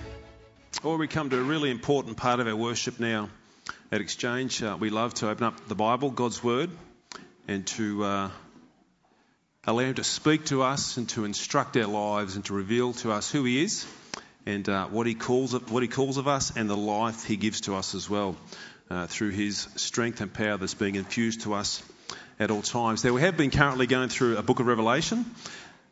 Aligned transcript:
Well, 0.85 0.99
we 0.99 1.09
come 1.09 1.31
to 1.31 1.41
a 1.41 1.43
really 1.43 1.73
important 1.73 2.17
part 2.17 2.39
of 2.39 2.47
our 2.47 2.55
worship 2.55 3.01
now 3.01 3.29
at 3.91 4.01
Exchange. 4.01 4.63
Uh, 4.63 4.77
we 4.79 4.91
love 4.91 5.15
to 5.15 5.29
open 5.29 5.43
up 5.43 5.67
the 5.67 5.75
Bible, 5.75 6.11
God's 6.11 6.45
Word, 6.45 6.71
and 7.49 7.67
to 7.67 8.05
uh, 8.05 8.31
allow 9.65 9.85
Him 9.85 9.95
to 9.95 10.05
speak 10.05 10.47
to 10.47 10.63
us 10.63 10.97
and 10.97 11.09
to 11.11 11.25
instruct 11.25 11.77
our 11.77 11.87
lives 11.87 12.35
and 12.35 12.45
to 12.47 12.55
reveal 12.55 12.95
to 12.95 13.13
us 13.13 13.31
who 13.31 13.45
He 13.45 13.63
is 13.63 13.87
and 14.45 14.69
uh, 14.69 14.87
what 14.89 15.07
He 15.07 15.15
calls 15.15 15.55
of, 15.55 15.71
what 15.71 15.85
He 15.85 15.89
calls 15.89 16.17
of 16.17 16.27
us 16.27 16.57
and 16.57 16.69
the 16.69 16.77
life 16.77 17.25
He 17.25 17.37
gives 17.37 17.61
to 17.63 17.77
us 17.77 17.95
as 17.95 18.11
well 18.11 18.37
uh, 18.91 19.07
through 19.07 19.31
His 19.31 19.69
strength 19.77 20.21
and 20.21 20.33
power 20.35 20.57
that's 20.57 20.75
being 20.75 20.97
infused 20.97 21.43
to 21.43 21.55
us 21.55 21.81
at 22.41 22.51
all 22.51 22.63
times. 22.63 23.05
Now 23.05 23.13
we 23.13 23.21
have 23.21 23.37
been 23.37 23.53
currently 23.53 23.87
going 23.87 24.09
through 24.09 24.37
a 24.37 24.43
book 24.43 24.59
of 24.59 24.67
Revelation. 24.67 25.25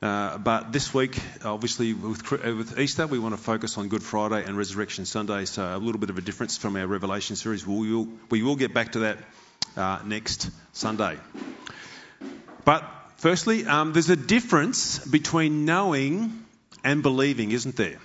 Uh, 0.03 0.39
but 0.39 0.73
this 0.73 0.95
week, 0.95 1.21
obviously, 1.45 1.93
with, 1.93 2.29
with, 2.31 2.79
Easter, 2.79 3.07
we 3.07 3.19
want 3.19 3.37
to 3.37 3.41
focus 3.41 3.77
on 3.77 3.89
Good 3.89 4.03
Friday 4.03 4.43
and 4.43 4.57
Resurrection 4.57 5.05
Sunday, 5.05 5.45
so 5.45 5.63
a 5.63 5.77
little 5.77 6.01
bit 6.01 6.09
of 6.09 6.17
a 6.17 6.23
difference 6.23 6.57
from 6.57 6.75
our 6.77 6.87
Revelation 6.87 7.37
series. 7.37 7.67
We 7.67 7.95
will, 7.95 8.09
we 8.31 8.43
will 8.43 8.57
get 8.57 8.73
back 8.73 8.93
to 8.93 9.01
that 9.01 9.19
uh, 9.77 10.01
next 10.07 10.51
Sunday. 10.73 11.19
But 12.65 13.00
Firstly, 13.21 13.67
um, 13.67 13.93
there's 13.93 14.09
a 14.09 14.17
difference 14.17 14.99
between 14.99 15.67
knowing 15.67 16.43
and 16.83 17.03
believing, 17.03 17.51
isn't 17.51 17.77
there? 17.77 17.99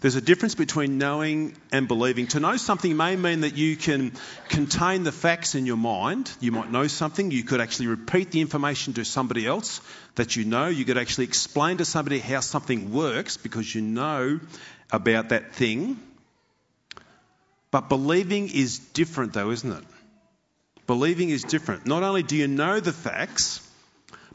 There's 0.00 0.16
a 0.16 0.20
difference 0.20 0.56
between 0.56 0.98
knowing 0.98 1.56
and 1.70 1.86
believing. 1.86 2.26
To 2.28 2.40
know 2.40 2.56
something 2.56 2.96
may 2.96 3.14
mean 3.14 3.42
that 3.42 3.56
you 3.56 3.76
can 3.76 4.10
contain 4.48 5.04
the 5.04 5.12
facts 5.12 5.54
in 5.54 5.64
your 5.64 5.76
mind. 5.76 6.28
You 6.40 6.50
might 6.50 6.72
know 6.72 6.88
something. 6.88 7.30
You 7.30 7.44
could 7.44 7.60
actually 7.60 7.86
repeat 7.86 8.32
the 8.32 8.40
information 8.40 8.94
to 8.94 9.04
somebody 9.04 9.46
else 9.46 9.80
that 10.16 10.34
you 10.34 10.44
know. 10.44 10.66
You 10.66 10.84
could 10.84 10.98
actually 10.98 11.26
explain 11.26 11.76
to 11.76 11.84
somebody 11.84 12.18
how 12.18 12.40
something 12.40 12.92
works 12.92 13.36
because 13.36 13.72
you 13.72 13.80
know 13.80 14.40
about 14.90 15.28
that 15.28 15.52
thing. 15.52 16.00
But 17.70 17.88
believing 17.88 18.48
is 18.48 18.80
different, 18.80 19.34
though, 19.34 19.52
isn't 19.52 19.70
it? 19.70 19.84
Believing 20.88 21.30
is 21.30 21.44
different. 21.44 21.86
Not 21.86 22.02
only 22.02 22.24
do 22.24 22.36
you 22.36 22.48
know 22.48 22.80
the 22.80 22.92
facts, 22.92 23.64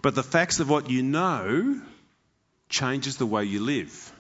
but 0.05 0.13
the 0.13 0.21
facts 0.21 0.59
of 0.59 0.69
what 0.69 0.87
you 0.91 1.01
know 1.01 1.81
changes 2.69 3.17
the 3.17 3.25
way 3.25 3.43
you 3.43 3.59
live. 3.59 4.13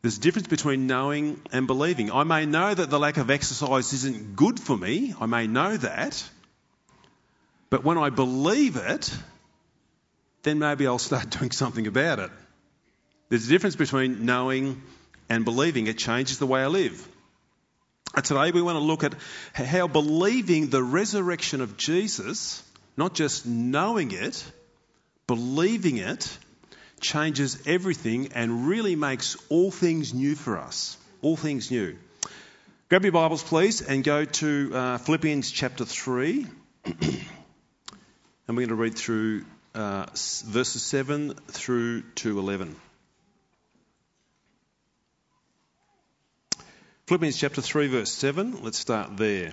There's 0.00 0.18
a 0.18 0.20
difference 0.20 0.46
between 0.46 0.86
knowing 0.86 1.40
and 1.50 1.66
believing. 1.66 2.12
I 2.12 2.22
may 2.22 2.46
know 2.46 2.72
that 2.72 2.88
the 2.88 3.00
lack 3.00 3.16
of 3.16 3.32
exercise 3.32 3.92
isn't 3.92 4.36
good 4.36 4.60
for 4.60 4.76
me. 4.76 5.12
I 5.20 5.26
may 5.26 5.48
know 5.48 5.76
that. 5.76 6.22
But 7.68 7.82
when 7.82 7.98
I 7.98 8.10
believe 8.10 8.76
it, 8.76 9.12
then 10.44 10.60
maybe 10.60 10.86
I'll 10.86 11.00
start 11.00 11.30
doing 11.40 11.50
something 11.50 11.88
about 11.88 12.20
it. 12.20 12.30
There's 13.30 13.48
a 13.48 13.50
difference 13.50 13.74
between 13.74 14.24
knowing 14.24 14.80
and 15.28 15.44
believing. 15.44 15.88
It 15.88 15.98
changes 15.98 16.38
the 16.38 16.46
way 16.46 16.62
I 16.62 16.68
live. 16.68 17.08
Today 18.22 18.52
we 18.52 18.62
want 18.62 18.76
to 18.76 18.84
look 18.84 19.02
at 19.02 19.14
how 19.52 19.88
believing 19.88 20.68
the 20.68 20.80
resurrection 20.80 21.60
of 21.60 21.76
Jesus 21.76 22.62
not 22.96 23.14
just 23.14 23.46
knowing 23.46 24.12
it, 24.12 24.44
believing 25.26 25.98
it 25.98 26.38
changes 27.00 27.66
everything 27.66 28.32
and 28.34 28.66
really 28.66 28.96
makes 28.96 29.36
all 29.48 29.70
things 29.70 30.14
new 30.14 30.34
for 30.34 30.58
us. 30.58 30.96
All 31.22 31.36
things 31.36 31.70
new. 31.70 31.96
Grab 32.88 33.02
your 33.02 33.12
Bibles, 33.12 33.42
please, 33.42 33.82
and 33.82 34.04
go 34.04 34.24
to 34.24 34.70
uh, 34.74 34.98
Philippians 34.98 35.50
chapter 35.50 35.84
3. 35.84 36.46
and 36.84 36.94
we're 38.48 38.54
going 38.54 38.68
to 38.68 38.74
read 38.74 38.94
through 38.94 39.44
uh, 39.74 40.06
verses 40.12 40.82
7 40.82 41.34
through 41.48 42.02
to 42.16 42.38
11. 42.38 42.76
Philippians 47.06 47.36
chapter 47.36 47.60
3, 47.60 47.88
verse 47.88 48.12
7. 48.12 48.62
Let's 48.62 48.78
start 48.78 49.16
there. 49.16 49.52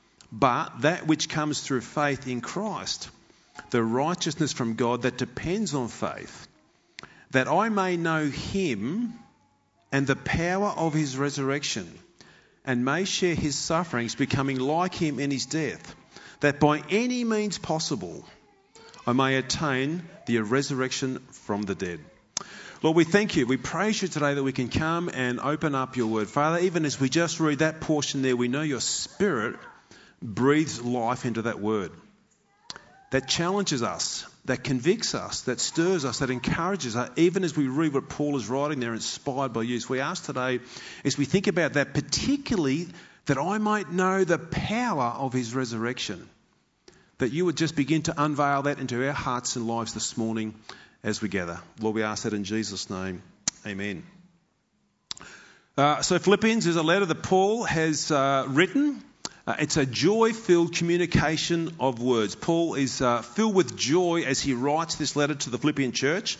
but 0.31 0.81
that 0.81 1.07
which 1.07 1.29
comes 1.29 1.61
through 1.61 1.81
faith 1.81 2.27
in 2.27 2.41
Christ, 2.41 3.09
the 3.71 3.83
righteousness 3.83 4.53
from 4.53 4.75
God 4.75 5.01
that 5.03 5.17
depends 5.17 5.73
on 5.73 5.87
faith, 5.87 6.47
that 7.31 7.47
I 7.47 7.69
may 7.69 7.97
know 7.97 8.25
him 8.25 9.13
and 9.91 10.07
the 10.07 10.15
power 10.15 10.69
of 10.69 10.93
his 10.93 11.17
resurrection, 11.17 11.91
and 12.65 12.85
may 12.85 13.03
share 13.05 13.35
his 13.35 13.55
sufferings, 13.55 14.15
becoming 14.15 14.59
like 14.59 14.93
him 14.93 15.19
in 15.19 15.31
his 15.31 15.45
death, 15.47 15.95
that 16.39 16.59
by 16.59 16.81
any 16.89 17.23
means 17.23 17.57
possible 17.57 18.23
I 19.05 19.13
may 19.13 19.35
attain 19.35 20.03
the 20.27 20.39
resurrection 20.39 21.19
from 21.31 21.63
the 21.63 21.75
dead. 21.75 21.99
Lord, 22.83 22.95
we 22.95 23.03
thank 23.03 23.35
you. 23.35 23.45
We 23.45 23.57
praise 23.57 24.01
you 24.01 24.07
today 24.07 24.33
that 24.33 24.43
we 24.43 24.53
can 24.53 24.69
come 24.69 25.09
and 25.13 25.39
open 25.39 25.75
up 25.75 25.97
your 25.97 26.07
word. 26.07 26.29
Father, 26.29 26.59
even 26.59 26.85
as 26.85 26.99
we 26.99 27.09
just 27.09 27.39
read 27.39 27.59
that 27.59 27.81
portion 27.81 28.21
there, 28.21 28.35
we 28.35 28.47
know 28.47 28.61
your 28.61 28.79
spirit 28.79 29.55
breathes 30.21 30.81
life 30.81 31.25
into 31.25 31.43
that 31.43 31.59
word. 31.59 31.91
That 33.11 33.27
challenges 33.27 33.83
us, 33.83 34.25
that 34.45 34.63
convicts 34.63 35.15
us, 35.15 35.41
that 35.41 35.59
stirs 35.59 36.05
us, 36.05 36.19
that 36.19 36.29
encourages 36.29 36.95
us, 36.95 37.09
even 37.17 37.43
as 37.43 37.57
we 37.57 37.67
read 37.67 37.93
what 37.93 38.07
Paul 38.07 38.37
is 38.37 38.47
writing 38.47 38.79
there, 38.79 38.93
inspired 38.93 39.51
by 39.51 39.63
you. 39.63 39.79
So 39.79 39.89
we 39.89 39.99
ask 39.99 40.23
today, 40.25 40.59
as 41.03 41.17
we 41.17 41.25
think 41.25 41.47
about 41.47 41.73
that, 41.73 41.93
particularly 41.93 42.87
that 43.25 43.37
I 43.37 43.57
might 43.57 43.91
know 43.91 44.23
the 44.23 44.37
power 44.37 45.13
of 45.17 45.33
his 45.33 45.53
resurrection, 45.53 46.27
that 47.17 47.31
you 47.31 47.45
would 47.45 47.57
just 47.57 47.75
begin 47.75 48.03
to 48.03 48.23
unveil 48.23 48.63
that 48.63 48.79
into 48.79 49.05
our 49.05 49.13
hearts 49.13 49.55
and 49.55 49.67
lives 49.67 49.93
this 49.93 50.17
morning 50.17 50.55
as 51.03 51.21
we 51.21 51.29
gather. 51.29 51.59
Lord, 51.79 51.95
we 51.95 52.03
ask 52.03 52.23
that 52.23 52.33
in 52.33 52.45
Jesus' 52.45 52.89
name. 52.89 53.21
Amen. 53.65 54.03
Uh, 55.77 56.01
so, 56.01 56.17
Philippians 56.17 56.65
is 56.65 56.75
a 56.75 56.83
letter 56.83 57.05
that 57.05 57.23
Paul 57.23 57.63
has 57.63 58.11
uh, 58.11 58.45
written 58.47 59.03
uh, 59.47 59.55
it's 59.59 59.77
a 59.77 59.85
joy 59.85 60.33
filled 60.33 60.75
communication 60.75 61.73
of 61.79 62.01
words. 62.01 62.35
Paul 62.35 62.75
is 62.75 63.01
uh, 63.01 63.21
filled 63.21 63.55
with 63.55 63.75
joy 63.75 64.23
as 64.25 64.39
he 64.39 64.53
writes 64.53 64.95
this 64.95 65.15
letter 65.15 65.33
to 65.33 65.49
the 65.49 65.57
Philippian 65.57 65.91
church. 65.91 66.37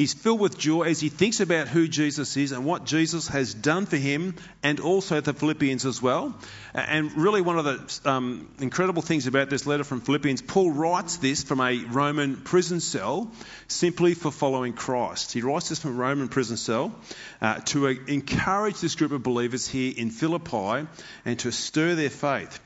He's 0.00 0.14
filled 0.14 0.40
with 0.40 0.56
joy 0.56 0.84
as 0.84 0.98
he 0.98 1.10
thinks 1.10 1.40
about 1.40 1.68
who 1.68 1.86
Jesus 1.86 2.34
is 2.38 2.52
and 2.52 2.64
what 2.64 2.86
Jesus 2.86 3.28
has 3.28 3.52
done 3.52 3.84
for 3.84 3.98
him 3.98 4.34
and 4.62 4.80
also 4.80 5.20
the 5.20 5.34
Philippians 5.34 5.84
as 5.84 6.00
well. 6.00 6.34
And 6.72 7.14
really, 7.18 7.42
one 7.42 7.58
of 7.58 7.66
the 7.66 8.10
um, 8.10 8.48
incredible 8.60 9.02
things 9.02 9.26
about 9.26 9.50
this 9.50 9.66
letter 9.66 9.84
from 9.84 10.00
Philippians, 10.00 10.40
Paul 10.40 10.70
writes 10.70 11.18
this 11.18 11.42
from 11.42 11.60
a 11.60 11.84
Roman 11.84 12.36
prison 12.38 12.80
cell 12.80 13.30
simply 13.68 14.14
for 14.14 14.30
following 14.30 14.72
Christ. 14.72 15.34
He 15.34 15.42
writes 15.42 15.68
this 15.68 15.80
from 15.80 15.90
a 15.90 16.00
Roman 16.00 16.28
prison 16.28 16.56
cell 16.56 16.94
uh, 17.42 17.56
to 17.66 17.88
uh, 17.88 17.94
encourage 18.06 18.80
this 18.80 18.94
group 18.94 19.12
of 19.12 19.22
believers 19.22 19.68
here 19.68 19.92
in 19.94 20.08
Philippi 20.08 20.88
and 21.26 21.38
to 21.40 21.52
stir 21.52 21.94
their 21.94 22.08
faith. 22.08 22.58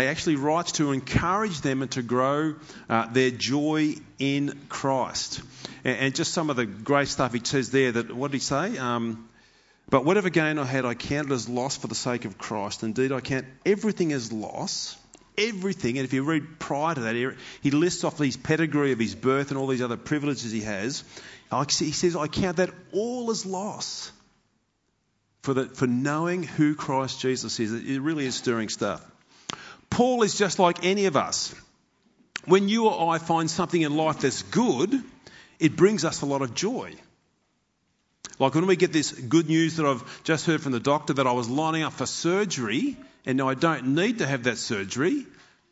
He 0.00 0.06
actually 0.06 0.36
writes 0.36 0.72
to 0.72 0.90
encourage 0.90 1.60
them 1.60 1.80
and 1.82 1.90
to 1.92 2.02
grow 2.02 2.56
uh, 2.88 3.06
their 3.06 3.30
joy 3.30 3.94
in 4.18 4.58
Christ. 4.68 5.40
And, 5.84 5.96
and, 5.98 6.14
just 6.16 6.32
some 6.32 6.50
of 6.50 6.56
the 6.56 6.66
great 6.66 7.06
stuff 7.06 7.32
he 7.32 7.40
says 7.44 7.70
there 7.70 7.92
that, 7.92 8.12
what 8.12 8.32
did 8.32 8.38
he 8.38 8.40
say? 8.40 8.76
Um, 8.76 9.28
but 9.88 10.04
whatever 10.04 10.30
gain 10.30 10.58
I 10.58 10.64
had, 10.64 10.84
I 10.84 10.94
counted 10.94 11.30
as 11.30 11.48
loss 11.48 11.76
for 11.76 11.86
the 11.86 11.94
sake 11.94 12.24
of 12.24 12.38
Christ. 12.38 12.82
Indeed, 12.82 13.12
I 13.12 13.20
count 13.20 13.46
everything 13.64 14.12
as 14.12 14.32
loss. 14.32 14.96
Everything. 15.38 15.98
And 15.98 16.04
if 16.04 16.12
you 16.12 16.24
read 16.24 16.58
prior 16.58 16.96
to 16.96 17.00
that, 17.02 17.36
he 17.60 17.70
lists 17.70 18.02
off 18.02 18.18
his 18.18 18.36
pedigree 18.36 18.90
of 18.90 18.98
his 18.98 19.14
birth 19.14 19.50
and 19.50 19.58
all 19.58 19.68
these 19.68 19.82
other 19.82 19.96
privileges 19.96 20.50
he 20.50 20.62
has. 20.62 21.04
He 21.68 21.92
says, 21.92 22.16
I 22.16 22.26
count 22.26 22.56
that 22.56 22.70
all 22.92 23.30
as 23.30 23.46
loss 23.46 24.10
for, 25.42 25.54
the, 25.54 25.66
for 25.66 25.86
knowing 25.86 26.42
who 26.42 26.74
Christ 26.74 27.20
Jesus 27.20 27.60
is. 27.60 27.72
It 27.72 28.00
really 28.00 28.26
is 28.26 28.34
stirring 28.34 28.68
stuff. 28.68 29.04
Paul 29.94 30.24
is 30.24 30.36
just 30.36 30.58
like 30.58 30.84
any 30.84 31.06
of 31.06 31.16
us. 31.16 31.54
When 32.46 32.68
you 32.68 32.88
or 32.88 33.14
I 33.14 33.18
find 33.18 33.48
something 33.48 33.80
in 33.80 33.96
life 33.96 34.22
that's 34.22 34.42
good, 34.42 34.92
it 35.60 35.76
brings 35.76 36.04
us 36.04 36.20
a 36.20 36.26
lot 36.26 36.42
of 36.42 36.52
joy. 36.52 36.94
Like 38.40 38.56
when 38.56 38.66
we 38.66 38.74
get 38.74 38.92
this 38.92 39.12
good 39.12 39.48
news 39.48 39.76
that 39.76 39.86
I've 39.86 40.24
just 40.24 40.46
heard 40.46 40.60
from 40.60 40.72
the 40.72 40.80
doctor 40.80 41.12
that 41.12 41.28
I 41.28 41.32
was 41.32 41.48
lining 41.48 41.84
up 41.84 41.92
for 41.92 42.06
surgery 42.06 42.96
and 43.24 43.38
now 43.38 43.48
I 43.48 43.54
don't 43.54 43.94
need 43.94 44.18
to 44.18 44.26
have 44.26 44.42
that 44.42 44.58
surgery, 44.58 45.26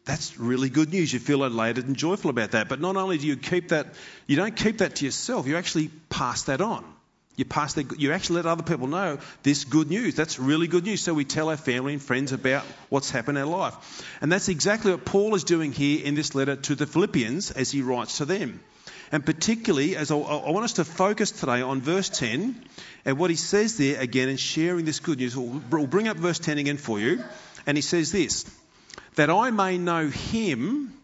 that's 0.05 0.39
really 0.39 0.69
good 0.69 0.93
news. 0.93 1.13
You 1.13 1.19
feel 1.19 1.43
elated 1.43 1.89
and 1.89 1.97
joyful 1.97 2.31
about 2.31 2.53
that. 2.53 2.69
But 2.69 2.81
not 2.81 2.97
only 2.97 3.19
do 3.19 3.27
you 3.27 3.37
keep 3.37 3.71
that, 3.71 3.89
you 4.29 4.37
don't 4.37 4.55
keep 4.55 4.79
that 4.79 4.95
to 4.97 5.05
yourself, 5.05 5.49
you 5.49 5.57
actually 5.57 5.91
pass 6.11 6.45
that 6.45 6.61
on. 6.61 6.85
You 7.37 7.47
pass 7.47 7.75
that, 7.75 7.99
you 7.99 8.13
actually 8.13 8.37
let 8.37 8.47
other 8.47 8.63
people 8.63 8.89
know 8.89 9.19
this 9.43 9.65
good 9.65 9.89
news. 9.89 10.15
That's 10.15 10.39
really 10.39 10.67
good 10.67 10.85
news. 10.85 11.01
So 11.01 11.15
we 11.15 11.25
tell 11.25 11.49
our 11.49 11.57
family 11.57 11.95
and 11.95 12.03
friends 12.03 12.33
about 12.33 12.65
what's 12.91 13.11
happened 13.11 13.39
in 13.39 13.45
our 13.45 13.51
life. 13.51 14.05
And 14.21 14.31
that's 14.31 14.49
exactly 14.49 14.91
what 14.91 15.07
Paul 15.07 15.35
is 15.35 15.45
doing 15.45 15.73
here 15.73 16.05
in 16.05 16.15
this 16.15 16.35
letter 16.35 16.57
to 16.57 16.75
the 16.75 16.87
Philippians 16.87 17.51
as 17.51 17.71
he 17.71 17.81
writes 17.81 18.19
to 18.19 18.27
them. 18.27 18.61
And 19.11 19.25
particularly, 19.25 19.97
as 19.97 20.11
I, 20.11 20.17
I 20.17 20.51
want 20.51 20.65
us 20.65 20.75
to 20.75 20.85
focus 20.85 21.31
today 21.31 21.63
on 21.63 21.81
verse 21.81 22.11
10 22.11 22.65
and 23.05 23.19
what 23.19 23.31
he 23.31 23.37
says 23.37 23.79
there 23.79 24.01
again 24.01 24.29
in 24.29 24.37
sharing 24.37 24.85
this 24.85 25.01
good 25.01 25.19
news. 25.19 25.37
We'll, 25.37 25.63
we'll 25.71 25.87
bring 25.87 26.09
up 26.09 26.19
verse 26.19 26.39
10 26.39 26.59
again 26.59 26.77
for 26.77 27.01
you. 27.01 27.23
And 27.67 27.79
he 27.79 27.83
says 27.83 28.13
this 28.13 28.45
that 29.15 29.31
I 29.31 29.51
may 29.51 29.79
know 29.79 30.09
him 30.09 30.95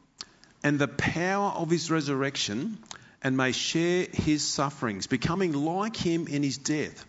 and 0.62 0.78
the 0.78 0.88
power 0.88 1.50
of 1.50 1.70
his 1.70 1.90
resurrection 1.90 2.78
and 3.22 3.36
may 3.36 3.52
share 3.52 4.06
his 4.12 4.44
sufferings, 4.44 5.06
becoming 5.06 5.52
like 5.52 5.96
him 5.96 6.26
in 6.26 6.42
his 6.42 6.58
death. 6.58 7.04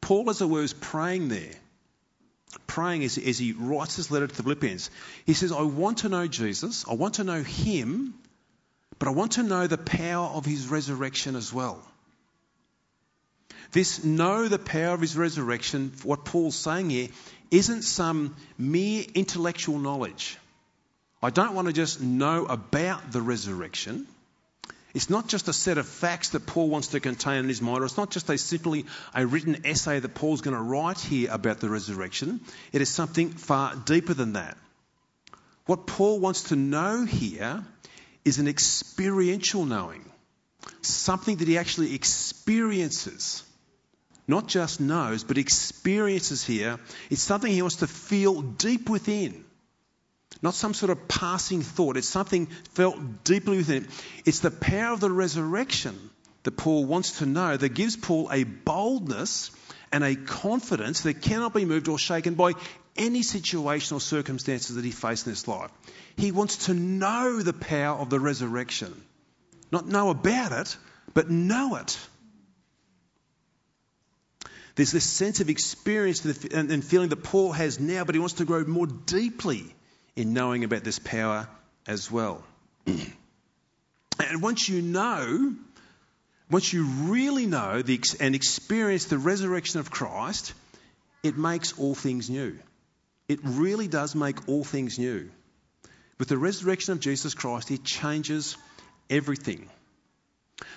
Paul, 0.00 0.28
as 0.30 0.40
it 0.40 0.46
were, 0.46 0.62
is 0.62 0.72
praying 0.72 1.28
there. 1.28 1.52
Praying 2.66 3.04
as, 3.04 3.18
as 3.18 3.38
he 3.38 3.52
writes 3.52 3.96
this 3.96 4.10
letter 4.10 4.26
to 4.26 4.34
the 4.34 4.42
Philippians. 4.42 4.90
He 5.24 5.34
says, 5.34 5.52
I 5.52 5.62
want 5.62 5.98
to 5.98 6.08
know 6.08 6.26
Jesus, 6.26 6.84
I 6.88 6.94
want 6.94 7.14
to 7.14 7.24
know 7.24 7.42
him, 7.42 8.14
but 8.98 9.08
I 9.08 9.12
want 9.12 9.32
to 9.32 9.42
know 9.42 9.66
the 9.66 9.78
power 9.78 10.28
of 10.28 10.44
his 10.44 10.68
resurrection 10.68 11.36
as 11.36 11.52
well. 11.52 11.82
This 13.72 14.04
know 14.04 14.48
the 14.48 14.58
power 14.58 14.92
of 14.94 15.00
his 15.00 15.16
resurrection, 15.16 15.92
what 16.02 16.26
Paul's 16.26 16.56
saying 16.56 16.90
here, 16.90 17.08
isn't 17.50 17.82
some 17.82 18.36
mere 18.58 19.04
intellectual 19.14 19.78
knowledge. 19.78 20.36
I 21.22 21.30
don't 21.30 21.54
want 21.54 21.68
to 21.68 21.72
just 21.72 22.00
know 22.00 22.44
about 22.46 23.12
the 23.12 23.22
resurrection. 23.22 24.06
It's 24.94 25.08
not 25.08 25.26
just 25.26 25.48
a 25.48 25.52
set 25.52 25.78
of 25.78 25.86
facts 25.86 26.30
that 26.30 26.46
Paul 26.46 26.68
wants 26.68 26.88
to 26.88 27.00
contain 27.00 27.38
in 27.38 27.48
his 27.48 27.62
mind, 27.62 27.82
or 27.82 27.86
it's 27.86 27.96
not 27.96 28.10
just 28.10 28.28
a 28.28 28.36
simply 28.36 28.84
a 29.14 29.26
written 29.26 29.64
essay 29.64 29.98
that 29.98 30.14
Paul's 30.14 30.42
going 30.42 30.56
to 30.56 30.62
write 30.62 31.00
here 31.00 31.30
about 31.30 31.60
the 31.60 31.70
resurrection. 31.70 32.40
It 32.72 32.82
is 32.82 32.90
something 32.90 33.30
far 33.30 33.74
deeper 33.74 34.12
than 34.12 34.34
that. 34.34 34.58
What 35.66 35.86
Paul 35.86 36.20
wants 36.20 36.44
to 36.44 36.56
know 36.56 37.04
here 37.04 37.64
is 38.24 38.38
an 38.38 38.48
experiential 38.48 39.64
knowing, 39.64 40.04
something 40.82 41.36
that 41.36 41.48
he 41.48 41.56
actually 41.56 41.94
experiences. 41.94 43.42
Not 44.28 44.46
just 44.46 44.80
knows, 44.80 45.24
but 45.24 45.38
experiences 45.38 46.44
here. 46.44 46.78
It's 47.10 47.22
something 47.22 47.50
he 47.50 47.62
wants 47.62 47.76
to 47.76 47.86
feel 47.86 48.42
deep 48.42 48.88
within. 48.88 49.44
Not 50.40 50.54
some 50.54 50.74
sort 50.74 50.90
of 50.90 51.08
passing 51.08 51.62
thought. 51.62 51.96
It's 51.96 52.08
something 52.08 52.46
felt 52.72 53.24
deeply 53.24 53.58
within. 53.58 53.88
It's 54.24 54.40
the 54.40 54.50
power 54.50 54.92
of 54.92 55.00
the 55.00 55.10
resurrection 55.10 56.10
that 56.44 56.52
Paul 56.52 56.84
wants 56.84 57.18
to 57.18 57.26
know 57.26 57.56
that 57.56 57.68
gives 57.70 57.96
Paul 57.96 58.30
a 58.32 58.44
boldness 58.44 59.50
and 59.92 60.02
a 60.02 60.16
confidence 60.16 61.02
that 61.02 61.22
cannot 61.22 61.54
be 61.54 61.64
moved 61.64 61.88
or 61.88 61.98
shaken 61.98 62.34
by 62.34 62.52
any 62.96 63.22
situation 63.22 63.96
or 63.96 64.00
circumstances 64.00 64.76
that 64.76 64.84
he 64.84 64.90
faces 64.90 65.26
in 65.26 65.32
his 65.32 65.48
life. 65.48 65.70
He 66.16 66.32
wants 66.32 66.66
to 66.66 66.74
know 66.74 67.40
the 67.40 67.52
power 67.52 67.98
of 67.98 68.10
the 68.10 68.20
resurrection. 68.20 68.92
Not 69.70 69.86
know 69.86 70.10
about 70.10 70.52
it, 70.52 70.76
but 71.14 71.30
know 71.30 71.76
it. 71.76 71.98
There's 74.74 74.92
this 74.92 75.04
sense 75.04 75.40
of 75.40 75.50
experience 75.50 76.24
and 76.24 76.84
feeling 76.84 77.10
that 77.10 77.22
Paul 77.22 77.52
has 77.52 77.78
now, 77.78 78.04
but 78.04 78.14
he 78.14 78.18
wants 78.18 78.36
to 78.36 78.46
grow 78.46 78.64
more 78.64 78.86
deeply 78.86 79.74
in 80.16 80.32
knowing 80.32 80.64
about 80.64 80.84
this 80.84 80.98
power 80.98 81.48
as 81.86 82.10
well. 82.10 82.42
and 82.86 84.42
once 84.42 84.68
you 84.68 84.82
know, 84.82 85.54
once 86.50 86.72
you 86.72 86.84
really 86.84 87.46
know 87.46 87.82
the, 87.82 88.00
and 88.20 88.34
experience 88.34 89.06
the 89.06 89.18
resurrection 89.18 89.80
of 89.80 89.90
Christ, 89.90 90.52
it 91.22 91.38
makes 91.38 91.78
all 91.78 91.94
things 91.94 92.28
new. 92.28 92.58
It 93.28 93.40
really 93.42 93.88
does 93.88 94.14
make 94.14 94.48
all 94.48 94.64
things 94.64 94.98
new. 94.98 95.30
With 96.18 96.28
the 96.28 96.38
resurrection 96.38 96.92
of 96.92 97.00
Jesus 97.00 97.34
Christ, 97.34 97.70
it 97.70 97.84
changes 97.84 98.56
everything. 99.08 99.68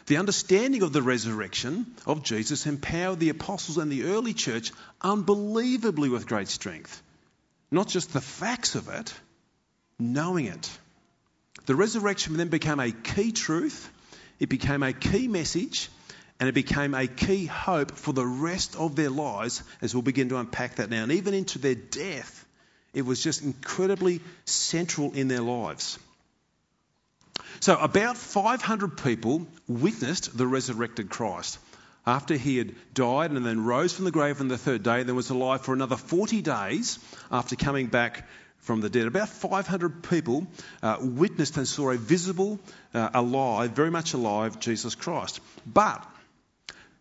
The 0.08 0.18
understanding 0.18 0.84
of 0.84 0.94
the 0.94 1.02
resurrection 1.02 1.86
of 2.06 2.24
Jesus 2.24 2.66
empowered 2.66 3.20
the 3.20 3.30
apostles 3.30 3.78
and 3.78 3.92
the 3.92 4.06
early 4.06 4.34
church 4.34 4.72
unbelievably 5.02 6.10
with 6.10 6.28
great 6.28 6.48
strength. 6.48 7.02
Not 7.72 7.88
just 7.88 8.14
the 8.14 8.22
facts 8.22 8.76
of 8.76 8.88
it, 8.90 9.14
knowing 10.00 10.46
it. 10.46 10.70
The 11.66 11.76
resurrection 11.76 12.38
then 12.38 12.50
became 12.50 12.80
a 12.80 12.92
key 12.92 13.32
truth, 13.32 13.90
it 14.40 14.50
became 14.50 14.84
a 14.84 14.94
key 14.94 15.28
message, 15.28 15.90
and 16.40 16.50
it 16.50 16.54
became 16.54 16.94
a 16.94 17.08
key 17.08 17.46
hope 17.46 17.92
for 17.92 18.14
the 18.14 18.26
rest 18.26 18.76
of 18.76 18.96
their 18.96 19.10
lives 19.10 19.64
as 19.82 19.96
we'll 19.96 20.02
begin 20.02 20.30
to 20.30 20.38
unpack 20.38 20.76
that 20.76 20.90
now. 20.90 21.04
And 21.04 21.12
even 21.14 21.34
into 21.34 21.60
their 21.60 21.76
death, 21.76 22.46
it 22.94 23.06
was 23.06 23.24
just 23.24 23.42
incredibly 23.42 24.22
central 24.44 25.14
in 25.14 25.28
their 25.28 25.42
lives. 25.42 25.98
So, 27.62 27.78
about 27.78 28.18
500 28.18 28.98
people 28.98 29.48
witnessed 29.68 30.38
the 30.38 30.46
resurrected 30.46 31.10
Christ. 31.10 31.58
After 32.08 32.36
he 32.36 32.58
had 32.58 32.76
died 32.94 33.32
and 33.32 33.44
then 33.44 33.64
rose 33.64 33.94
from 33.94 34.06
the 34.06 34.12
grave 34.12 34.40
on 34.40 34.48
the 34.48 34.58
third 34.58 34.84
day, 34.84 35.00
and 35.00 35.10
then 35.10 35.16
was 35.16 35.32
alive 35.32 35.62
for 35.62 35.74
another 35.74 35.96
40 35.96 36.42
days 36.42 37.00
after 37.32 37.56
coming 37.56 37.88
back 37.88 38.28
from 38.66 38.82
the 38.82 38.90
dead. 38.90 39.06
About 39.06 39.30
500 39.30 40.04
people 40.04 40.48
uh, 40.82 40.98
witnessed 41.00 41.58
and 41.58 41.68
saw 41.68 41.92
a 41.92 41.98
visible, 41.98 42.60
uh, 42.94 43.10
alive, 43.14 43.72
very 43.72 43.92
much 43.92 44.14
alive 44.14 44.60
Jesus 44.60 44.96
Christ. 44.96 45.40
But 45.66 46.06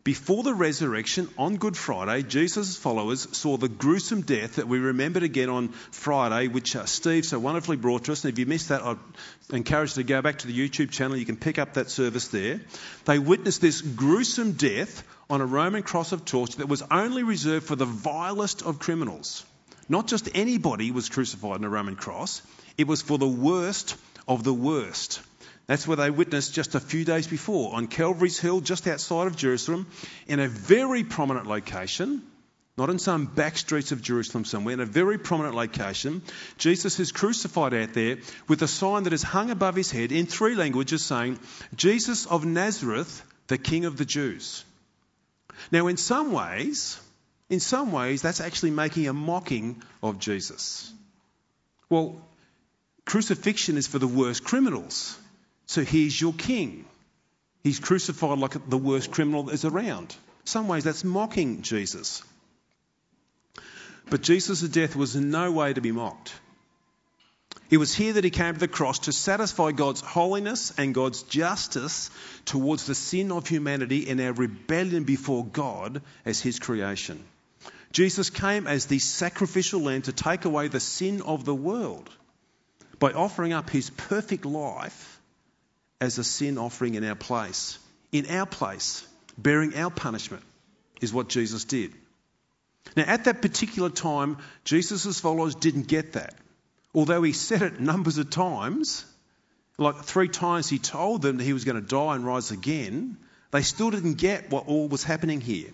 before 0.04 0.42
the 0.42 0.52
resurrection 0.52 1.30
on 1.38 1.56
Good 1.56 1.78
Friday, 1.78 2.22
Jesus' 2.22 2.76
followers 2.76 3.26
saw 3.34 3.56
the 3.56 3.70
gruesome 3.70 4.20
death 4.20 4.56
that 4.56 4.68
we 4.68 4.78
remembered 4.78 5.22
again 5.22 5.48
on 5.48 5.68
Friday, 5.68 6.48
which 6.48 6.76
uh, 6.76 6.84
Steve 6.84 7.24
so 7.24 7.38
wonderfully 7.38 7.78
brought 7.78 8.04
to 8.04 8.12
us. 8.12 8.22
And 8.22 8.30
if 8.34 8.38
you 8.38 8.44
missed 8.44 8.68
that, 8.68 8.82
I'd 8.82 8.98
encourage 9.50 9.96
you 9.96 10.02
to 10.02 10.06
go 10.06 10.20
back 10.20 10.40
to 10.40 10.46
the 10.46 10.52
YouTube 10.52 10.90
channel. 10.90 11.16
You 11.16 11.24
can 11.24 11.38
pick 11.38 11.58
up 11.58 11.74
that 11.74 11.88
service 11.88 12.28
there. 12.28 12.60
They 13.06 13.18
witnessed 13.18 13.62
this 13.62 13.80
gruesome 13.80 14.52
death 14.52 15.02
on 15.30 15.40
a 15.40 15.46
Roman 15.46 15.82
cross 15.82 16.12
of 16.12 16.26
torture 16.26 16.58
that 16.58 16.68
was 16.68 16.82
only 16.90 17.22
reserved 17.22 17.66
for 17.66 17.76
the 17.76 17.86
vilest 17.86 18.60
of 18.62 18.78
criminals. 18.78 19.42
Not 19.88 20.06
just 20.06 20.28
anybody 20.34 20.90
was 20.90 21.08
crucified 21.08 21.58
on 21.58 21.64
a 21.64 21.68
Roman 21.68 21.96
cross, 21.96 22.42
it 22.78 22.86
was 22.86 23.02
for 23.02 23.18
the 23.18 23.28
worst 23.28 23.96
of 24.26 24.44
the 24.44 24.54
worst. 24.54 25.20
That's 25.66 25.86
where 25.86 25.96
they 25.96 26.10
witnessed 26.10 26.54
just 26.54 26.74
a 26.74 26.80
few 26.80 27.04
days 27.04 27.26
before 27.26 27.74
on 27.74 27.86
Calvary's 27.86 28.38
Hill, 28.38 28.60
just 28.60 28.86
outside 28.86 29.26
of 29.26 29.36
Jerusalem, 29.36 29.86
in 30.26 30.40
a 30.40 30.48
very 30.48 31.04
prominent 31.04 31.46
location, 31.46 32.22
not 32.76 32.90
in 32.90 32.98
some 32.98 33.26
back 33.26 33.56
streets 33.56 33.92
of 33.92 34.02
Jerusalem 34.02 34.44
somewhere, 34.44 34.74
in 34.74 34.80
a 34.80 34.86
very 34.86 35.16
prominent 35.16 35.54
location. 35.54 36.22
Jesus 36.58 37.00
is 37.00 37.12
crucified 37.12 37.72
out 37.72 37.94
there 37.94 38.18
with 38.48 38.62
a 38.62 38.68
sign 38.68 39.04
that 39.04 39.12
is 39.12 39.22
hung 39.22 39.50
above 39.50 39.74
his 39.74 39.90
head 39.90 40.12
in 40.12 40.26
three 40.26 40.54
languages 40.54 41.04
saying, 41.04 41.38
Jesus 41.74 42.26
of 42.26 42.44
Nazareth, 42.44 43.22
the 43.46 43.58
King 43.58 43.84
of 43.86 43.96
the 43.96 44.04
Jews. 44.04 44.64
Now, 45.70 45.86
in 45.86 45.96
some 45.96 46.32
ways, 46.32 47.00
in 47.54 47.60
some 47.60 47.92
ways, 47.92 48.20
that's 48.20 48.40
actually 48.40 48.72
making 48.72 49.08
a 49.08 49.12
mocking 49.12 49.82
of 50.02 50.18
Jesus. 50.18 50.92
Well, 51.88 52.20
crucifixion 53.06 53.76
is 53.76 53.86
for 53.86 53.98
the 53.98 54.08
worst 54.08 54.44
criminals. 54.44 55.16
So 55.66 55.82
here's 55.82 56.20
your 56.20 56.34
king. 56.34 56.84
He's 57.62 57.80
crucified 57.80 58.38
like 58.38 58.68
the 58.68 58.76
worst 58.76 59.10
criminal 59.10 59.44
that 59.44 59.54
is 59.54 59.64
around. 59.64 60.10
In 60.10 60.46
some 60.46 60.68
ways, 60.68 60.84
that's 60.84 61.04
mocking 61.04 61.62
Jesus. 61.62 62.22
But 64.10 64.20
Jesus' 64.20 64.60
death 64.60 64.94
was 64.94 65.16
in 65.16 65.30
no 65.30 65.50
way 65.50 65.72
to 65.72 65.80
be 65.80 65.92
mocked. 65.92 66.34
It 67.70 67.78
was 67.78 67.94
here 67.94 68.12
that 68.12 68.24
he 68.24 68.30
came 68.30 68.54
to 68.54 68.60
the 68.60 68.68
cross 68.68 68.98
to 69.00 69.12
satisfy 69.12 69.72
God's 69.72 70.00
holiness 70.00 70.74
and 70.76 70.94
God's 70.94 71.22
justice 71.22 72.10
towards 72.44 72.84
the 72.86 72.94
sin 72.94 73.32
of 73.32 73.48
humanity 73.48 74.10
and 74.10 74.20
our 74.20 74.32
rebellion 74.32 75.04
before 75.04 75.46
God 75.46 76.02
as 76.26 76.40
his 76.40 76.58
creation. 76.58 77.24
Jesus 77.94 78.28
came 78.28 78.66
as 78.66 78.86
the 78.86 78.98
sacrificial 78.98 79.80
lamb 79.80 80.02
to 80.02 80.12
take 80.12 80.44
away 80.44 80.66
the 80.66 80.80
sin 80.80 81.22
of 81.22 81.44
the 81.44 81.54
world 81.54 82.10
by 82.98 83.12
offering 83.12 83.52
up 83.52 83.70
his 83.70 83.88
perfect 83.88 84.44
life 84.44 85.20
as 86.00 86.18
a 86.18 86.24
sin 86.24 86.58
offering 86.58 86.96
in 86.96 87.04
our 87.04 87.14
place. 87.14 87.78
In 88.10 88.28
our 88.30 88.46
place, 88.46 89.06
bearing 89.38 89.76
our 89.76 89.90
punishment, 89.90 90.42
is 91.00 91.14
what 91.14 91.28
Jesus 91.28 91.64
did. 91.64 91.94
Now, 92.96 93.04
at 93.06 93.24
that 93.26 93.40
particular 93.40 93.90
time, 93.90 94.38
Jesus' 94.64 95.20
followers 95.20 95.54
didn't 95.54 95.86
get 95.86 96.14
that. 96.14 96.34
Although 96.94 97.22
he 97.22 97.32
said 97.32 97.62
it 97.62 97.80
numbers 97.80 98.18
of 98.18 98.28
times, 98.28 99.04
Like 99.78 100.02
three 100.04 100.28
times 100.28 100.68
he 100.68 100.78
told 100.78 101.22
them 101.22 101.38
that 101.38 101.44
he 101.44 101.52
was 101.52 101.64
going 101.64 101.80
to 101.80 101.88
die 101.88 102.14
and 102.14 102.24
rise 102.24 102.50
again. 102.50 103.16
They 103.50 103.62
still 103.62 103.90
didn't 103.90 104.14
get 104.14 104.50
what 104.50 104.66
all 104.66 104.88
was 104.88 105.02
happening 105.04 105.40
here. 105.40 105.70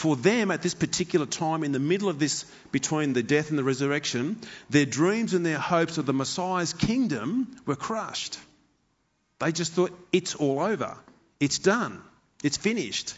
For 0.00 0.16
them, 0.16 0.50
at 0.50 0.62
this 0.62 0.72
particular 0.72 1.26
time, 1.26 1.62
in 1.62 1.72
the 1.72 1.78
middle 1.78 2.08
of 2.08 2.18
this, 2.18 2.46
between 2.72 3.12
the 3.12 3.22
death 3.22 3.50
and 3.50 3.58
the 3.58 3.62
resurrection, 3.62 4.38
their 4.70 4.86
dreams 4.86 5.34
and 5.34 5.44
their 5.44 5.58
hopes 5.58 5.98
of 5.98 6.06
the 6.06 6.14
Messiah's 6.14 6.72
kingdom 6.72 7.54
were 7.66 7.76
crushed. 7.76 8.38
They 9.40 9.52
just 9.52 9.74
thought, 9.74 9.92
it's 10.10 10.34
all 10.34 10.60
over. 10.60 10.96
It's 11.38 11.58
done. 11.58 12.00
It's 12.42 12.56
finished. 12.56 13.12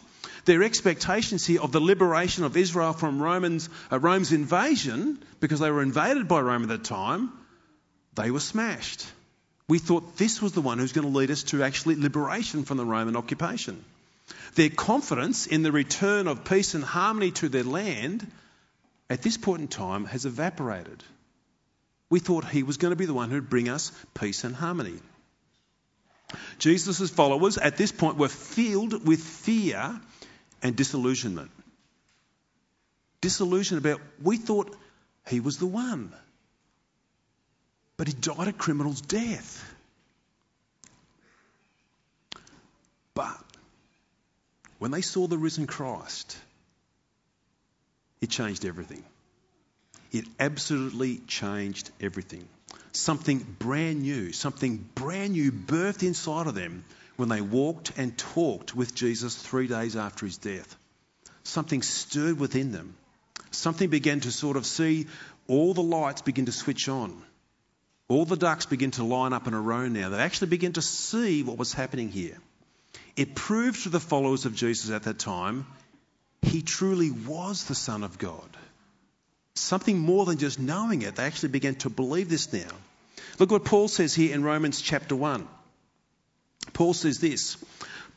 Their 0.45 0.65
expectations 0.65 1.47
here 1.47 1.61
of 1.61 1.71
the 1.71 1.81
liberation 1.81 2.43
of 2.43 2.57
Israel 2.57 2.95
from 2.95 3.23
Romans, 3.23 3.69
uh, 3.93 4.01
Rome's 4.01 4.33
invasion, 4.33 5.23
because 5.39 5.61
they 5.61 5.71
were 5.71 5.83
invaded 5.83 6.27
by 6.27 6.41
Rome 6.41 6.65
at 6.65 6.69
that 6.71 6.83
time, 6.83 7.31
they 8.17 8.33
were 8.33 8.41
smashed. 8.41 9.07
We 9.69 9.79
thought 9.79 10.17
this 10.17 10.43
was 10.43 10.51
the 10.51 10.61
one 10.61 10.81
who's 10.81 10.93
going 10.93 11.07
to 11.07 11.17
lead 11.17 11.31
us 11.31 11.45
to 11.45 11.63
actually 11.63 11.95
liberation 11.95 12.65
from 12.65 12.77
the 12.77 12.85
Roman 12.85 13.15
occupation. 13.15 13.85
Their 14.55 14.71
confidence 14.71 15.47
in 15.47 15.63
the 15.63 15.73
return 15.73 16.29
of 16.29 16.45
peace 16.45 16.75
and 16.75 16.85
harmony 16.85 17.31
to 17.33 17.49
their 17.49 17.65
land 17.65 18.31
at 19.09 19.23
this 19.23 19.37
point 19.37 19.63
in 19.63 19.69
time 19.69 20.05
has 20.07 20.27
evaporated. 20.27 21.03
We 22.11 22.19
thought 22.19 22.45
he 22.45 22.63
was 22.63 22.77
going 22.77 22.93
to 22.93 22.97
be 22.97 23.07
the 23.07 23.15
one 23.15 23.31
who'd 23.31 23.49
bring 23.49 23.69
us 23.69 23.93
peace 24.15 24.45
and 24.45 24.55
harmony. 24.55 24.99
Jesus' 26.59 27.11
followers 27.11 27.59
at 27.59 27.77
this 27.77 27.93
point 27.93 28.17
were 28.17 28.29
filled 28.29 29.07
with 29.07 29.21
fear 29.21 30.01
and 30.63 30.77
disillusionment. 30.77 31.51
Disillusion 33.21 33.79
about, 33.79 34.01
we 34.23 34.37
thought 34.37 34.75
he 35.29 35.41
was 35.41 35.59
the 35.59 35.67
one. 35.67 36.13
But 37.97 38.09
he 38.09 38.15
died 38.15 38.49
a 38.49 38.53
criminal's 38.53 39.01
death. 39.01 39.65
But 43.15 43.42
when 44.83 44.91
they 44.91 45.01
saw 45.01 45.29
the 45.29 45.39
risen 45.39 45.69
Christ, 45.69 46.37
it 48.21 48.31
changed 48.31 48.65
everything. 48.65 49.05
It 50.11 50.25
absolutely 50.41 51.19
changed 51.29 51.93
everything. 52.01 52.49
Something 52.91 53.47
brand 53.61 54.03
new, 54.03 54.33
something 54.33 54.85
brand 54.97 55.35
new 55.35 55.53
birthed 55.53 56.03
inside 56.03 56.49
of 56.49 56.57
them 56.57 56.85
when 57.15 57.29
they 57.29 57.41
walked 57.41 57.93
and 57.97 58.19
talked 58.19 58.75
with 58.75 58.93
Jesus 58.93 59.37
three 59.37 59.69
days 59.69 59.95
after 59.95 60.27
his 60.27 60.39
death. 60.39 60.77
Something 61.45 61.83
stirred 61.83 62.41
within 62.41 62.73
them. 62.73 62.97
Something 63.53 63.89
began 63.89 64.19
to 64.23 64.33
sort 64.33 64.57
of 64.57 64.67
see 64.67 65.07
all 65.47 65.75
the 65.75 65.81
lights 65.81 66.23
begin 66.23 66.47
to 66.47 66.53
switch 66.53 66.89
on. 66.89 67.23
All 68.09 68.25
the 68.25 68.37
ducks 68.37 68.67
begin 68.67 68.91
to 68.93 69.05
line 69.05 69.33
up 69.33 69.47
in 69.47 69.55
a 69.55 69.61
row 69.61 69.87
now. 69.87 70.09
They 70.09 70.19
actually 70.19 70.49
begin 70.49 70.73
to 70.73 70.83
see 70.83 71.45
what 71.45 71.57
was 71.57 71.73
happening 71.73 72.09
here. 72.09 72.37
It 73.17 73.35
proved 73.35 73.83
to 73.83 73.89
the 73.89 74.01
followers 74.01 74.47
of 74.47 74.55
Jesus 74.55 74.91
at 74.91 75.05
that 75.05 75.19
time 75.19 75.67
he 76.43 76.61
truly 76.61 77.11
was 77.11 77.65
the 77.65 77.75
Son 77.75 78.03
of 78.03 78.19
God. 78.19 78.57
Something 79.55 79.99
more 79.99 80.27
than 80.27 80.39
just 80.39 80.59
knowing 80.59 81.03
it. 81.03 81.17
They 81.17 81.25
actually 81.25 81.51
began 81.51 81.77
to 81.77 81.91
believe 81.91 82.29
this 82.29 82.53
now. 82.53 82.71
Look 83.39 83.51
what 83.51 83.65
Paul 83.65 83.89
says 83.89 84.15
here 84.15 84.35
in 84.35 84.43
Romans 84.43 84.81
chapter 84.81 85.15
1. 85.15 85.47
Paul 86.73 86.95
says 86.95 87.21
this 87.21 87.57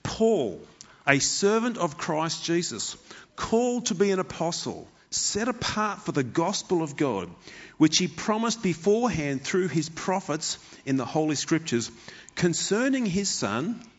Paul, 0.02 0.62
a 1.08 1.20
servant 1.20 1.78
of 1.78 1.98
Christ 1.98 2.44
Jesus, 2.44 2.98
called 3.36 3.88
to 3.88 3.96
be 3.96 4.12
an 4.12 4.20
apostle, 4.20 4.88
set 5.12 5.48
apart 5.48 6.02
for 6.02 6.12
the 6.12 6.24
gospel 6.24 6.82
of 6.82 6.96
God, 6.96 7.30
which 7.78 7.98
he 7.98 8.08
promised 8.08 8.64
beforehand 8.64 9.44
through 9.44 9.68
his 9.68 9.90
prophets 9.90 10.58
in 10.86 10.98
the 10.98 11.06
Holy 11.06 11.36
Scriptures, 11.36 11.92
concerning 12.36 13.06
his 13.06 13.30
Son, 13.30 13.82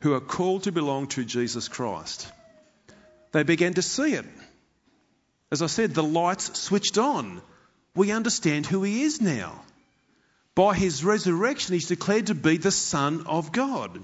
who 0.00 0.14
are 0.14 0.20
called 0.20 0.64
to 0.64 0.72
belong 0.72 1.06
to 1.08 1.24
Jesus 1.24 1.68
Christ. 1.68 2.30
They 3.32 3.42
began 3.42 3.74
to 3.74 3.82
see 3.82 4.14
it. 4.14 4.24
As 5.50 5.62
I 5.62 5.66
said, 5.66 5.94
the 5.94 6.02
lights 6.02 6.58
switched 6.58 6.98
on. 6.98 7.40
We 7.94 8.10
understand 8.10 8.66
who 8.66 8.82
he 8.82 9.02
is 9.02 9.20
now. 9.20 9.62
By 10.54 10.74
his 10.74 11.04
resurrection, 11.04 11.74
he's 11.74 11.88
declared 11.88 12.28
to 12.28 12.34
be 12.34 12.56
the 12.56 12.70
Son 12.70 13.26
of 13.26 13.52
God. 13.52 14.02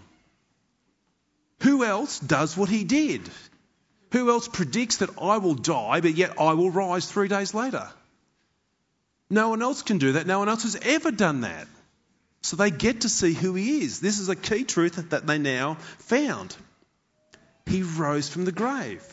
Who 1.63 1.85
else 1.85 2.19
does 2.19 2.57
what 2.57 2.69
he 2.69 2.85
did? 2.85 3.23
Who 4.13 4.31
else 4.31 4.49
predicts 4.49 4.99
that 4.99 5.19
I 5.19 5.39
will 5.39 5.55
die, 5.55 6.01
but 6.01 6.15
yet 6.15 6.39
I 6.39 6.53
will 6.53 6.71
rise 6.71 7.11
three 7.11 7.29
days 7.29 7.55
later? 7.55 7.89
No 9.31 9.49
one 9.49 9.63
else 9.63 9.83
can 9.83 9.97
do 9.97 10.13
that. 10.13 10.27
No 10.27 10.39
one 10.39 10.51
else 10.51 10.65
has 10.65 10.77
ever 10.83 11.11
done 11.11 11.41
that. 11.41 11.67
So 12.43 12.57
they 12.57 12.71
get 12.71 13.03
to 13.03 13.09
see 13.09 13.35
who 13.35 13.55
he 13.55 13.83
is. 13.83 14.01
This 14.01 14.19
is 14.19 14.29
a 14.29 14.37
key 14.37 14.65
truth 14.65 14.97
that 15.11 15.27
they 15.27 15.39
now 15.39 15.75
found. 15.99 16.57
He 17.67 17.83
rose 17.83 18.29
from 18.29 18.45
the 18.45 18.53
grave. 18.53 19.05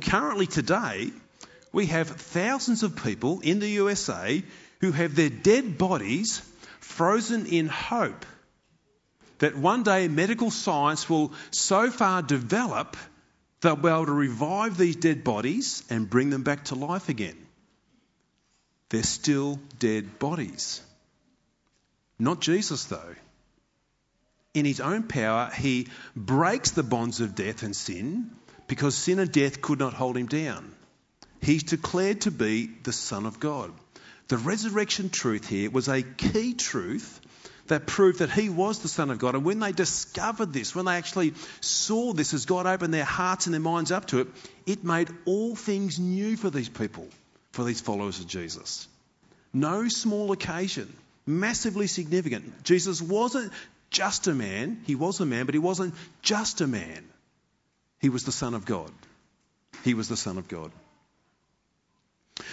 Currently, 0.00 0.46
today, 0.46 1.10
we 1.72 1.86
have 1.86 2.08
thousands 2.08 2.84
of 2.84 3.02
people 3.02 3.40
in 3.40 3.58
the 3.58 3.68
USA 3.70 4.42
who 4.80 4.92
have 4.92 5.16
their 5.16 5.30
dead 5.30 5.76
bodies 5.76 6.40
frozen 6.80 7.46
in 7.46 7.66
hope 7.66 8.24
that 9.38 9.56
one 9.56 9.82
day 9.82 10.08
medical 10.08 10.50
science 10.50 11.08
will 11.08 11.32
so 11.50 11.90
far 11.90 12.22
develop 12.22 12.96
they'll 13.60 13.76
be 13.76 13.88
able 13.88 14.06
to 14.06 14.12
revive 14.12 14.76
these 14.76 14.96
dead 14.96 15.24
bodies 15.24 15.82
and 15.90 16.08
bring 16.08 16.30
them 16.30 16.42
back 16.42 16.64
to 16.64 16.74
life 16.74 17.08
again. 17.08 17.36
They're 18.88 19.02
still 19.02 19.58
dead 19.78 20.18
bodies. 20.18 20.80
Not 22.18 22.40
Jesus, 22.40 22.84
though. 22.84 23.14
In 24.54 24.64
his 24.64 24.80
own 24.80 25.04
power, 25.04 25.50
he 25.54 25.88
breaks 26.16 26.72
the 26.72 26.82
bonds 26.82 27.20
of 27.20 27.34
death 27.34 27.62
and 27.62 27.76
sin 27.76 28.30
because 28.66 28.96
sin 28.96 29.18
and 29.18 29.30
death 29.30 29.60
could 29.60 29.78
not 29.78 29.94
hold 29.94 30.16
him 30.16 30.26
down. 30.26 30.74
He's 31.40 31.62
declared 31.62 32.22
to 32.22 32.30
be 32.30 32.68
the 32.82 32.92
Son 32.92 33.26
of 33.26 33.38
God. 33.38 33.72
The 34.28 34.36
resurrection 34.36 35.10
truth 35.10 35.48
here 35.48 35.70
was 35.70 35.88
a 35.88 36.02
key 36.02 36.54
truth 36.54 37.20
that 37.68 37.86
proved 37.86 38.18
that 38.18 38.30
he 38.30 38.48
was 38.48 38.80
the 38.80 38.88
Son 38.88 39.10
of 39.10 39.18
God. 39.18 39.34
And 39.34 39.44
when 39.44 39.60
they 39.60 39.72
discovered 39.72 40.52
this, 40.52 40.74
when 40.74 40.86
they 40.86 40.96
actually 40.96 41.34
saw 41.60 42.12
this 42.12 42.34
as 42.34 42.46
God 42.46 42.66
opened 42.66 42.92
their 42.92 43.04
hearts 43.04 43.46
and 43.46 43.54
their 43.54 43.60
minds 43.60 43.92
up 43.92 44.06
to 44.06 44.20
it, 44.20 44.28
it 44.66 44.84
made 44.84 45.08
all 45.24 45.54
things 45.54 45.98
new 45.98 46.36
for 46.36 46.50
these 46.50 46.68
people, 46.68 47.06
for 47.52 47.64
these 47.64 47.80
followers 47.80 48.20
of 48.20 48.26
Jesus. 48.26 48.88
No 49.52 49.88
small 49.88 50.32
occasion, 50.32 50.92
massively 51.28 51.86
significant. 51.86 52.64
Jesus 52.64 53.00
wasn't 53.00 53.52
just 53.90 54.26
a 54.26 54.34
man, 54.34 54.82
he 54.86 54.94
was 54.94 55.20
a 55.20 55.26
man, 55.26 55.46
but 55.46 55.54
he 55.54 55.58
wasn't 55.58 55.94
just 56.22 56.60
a 56.60 56.66
man. 56.66 57.04
He 58.00 58.08
was 58.08 58.24
the 58.24 58.32
Son 58.32 58.54
of 58.54 58.64
God. 58.64 58.90
He 59.84 59.94
was 59.94 60.08
the 60.08 60.16
Son 60.16 60.38
of 60.38 60.48
God. 60.48 60.70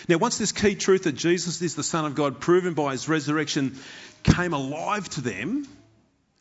Now, 0.07 0.17
once 0.17 0.37
this 0.37 0.51
key 0.51 0.75
truth 0.75 1.03
that 1.03 1.13
Jesus 1.13 1.61
is 1.61 1.75
the 1.75 1.83
Son 1.83 2.05
of 2.05 2.15
God, 2.15 2.39
proven 2.39 2.73
by 2.73 2.91
his 2.91 3.07
resurrection, 3.07 3.77
came 4.23 4.53
alive 4.53 5.07
to 5.09 5.21
them, 5.21 5.67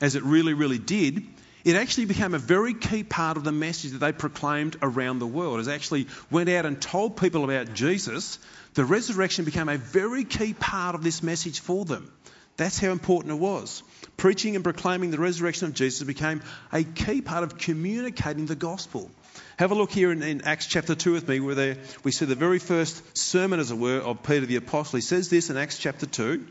as 0.00 0.16
it 0.16 0.22
really, 0.22 0.54
really 0.54 0.78
did, 0.78 1.22
it 1.64 1.76
actually 1.76 2.04
became 2.04 2.35
a 2.35 2.38
very 2.38 2.75
key 2.75 3.02
part 3.02 3.38
of 3.38 3.44
the 3.44 3.52
message 3.52 3.92
that 3.92 3.99
they 3.99 4.12
proclaimed 4.12 4.76
around 4.83 5.18
the 5.18 5.26
world. 5.26 5.61
As 5.61 5.68
actually 5.68 6.09
went 6.30 6.50
out 6.50 6.66
and 6.66 6.80
told 6.80 7.16
people 7.16 7.42
about 7.44 7.73
Jesus, 7.73 8.38
the 8.75 8.85
resurrection 8.85 9.47
became 9.47 9.71
a 9.71 9.78
very 9.78 10.25
key 10.25 10.52
part 10.52 10.94
of 10.94 11.02
this 11.02 11.23
message 11.23 11.61
for 11.61 11.87
them. 11.87 12.12
That's 12.56 12.78
how 12.78 12.90
important 12.90 13.33
it 13.33 13.38
was. 13.38 13.83
Preaching 14.16 14.54
and 14.54 14.62
proclaiming 14.62 15.11
the 15.11 15.18
resurrection 15.18 15.66
of 15.66 15.75
Jesus 15.75 16.06
became 16.06 16.42
a 16.73 16.85
key 16.85 17.21
part 17.21 17.42
of 17.42 17.59
communicating 17.59 18.47
the 18.47 18.54
gospel. 18.54 19.11
Have 19.56 19.73
a 19.73 19.75
look 19.75 19.90
here 19.90 20.12
in, 20.12 20.23
in 20.23 20.42
Acts 20.42 20.66
chapter 20.66 20.94
2 20.94 21.12
with 21.12 21.26
me, 21.26 21.40
where 21.40 21.54
there, 21.54 21.76
we 22.04 22.12
see 22.12 22.26
the 22.26 22.35
very 22.35 22.59
first 22.59 23.16
sermon, 23.16 23.59
as 23.59 23.71
it 23.71 23.78
were, 23.78 23.99
of 23.99 24.23
Peter 24.23 24.47
the 24.47 24.56
Apostle. 24.56 24.99
He 24.99 25.00
says 25.00 25.30
this 25.30 25.50
in 25.50 25.56
Acts 25.56 25.78
chapter 25.78 26.06
2 26.06 26.47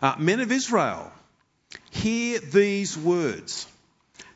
uh, 0.00 0.14
Men 0.18 0.40
of 0.40 0.50
Israel, 0.52 1.12
hear 1.90 2.38
these 2.38 2.96
words 2.96 3.66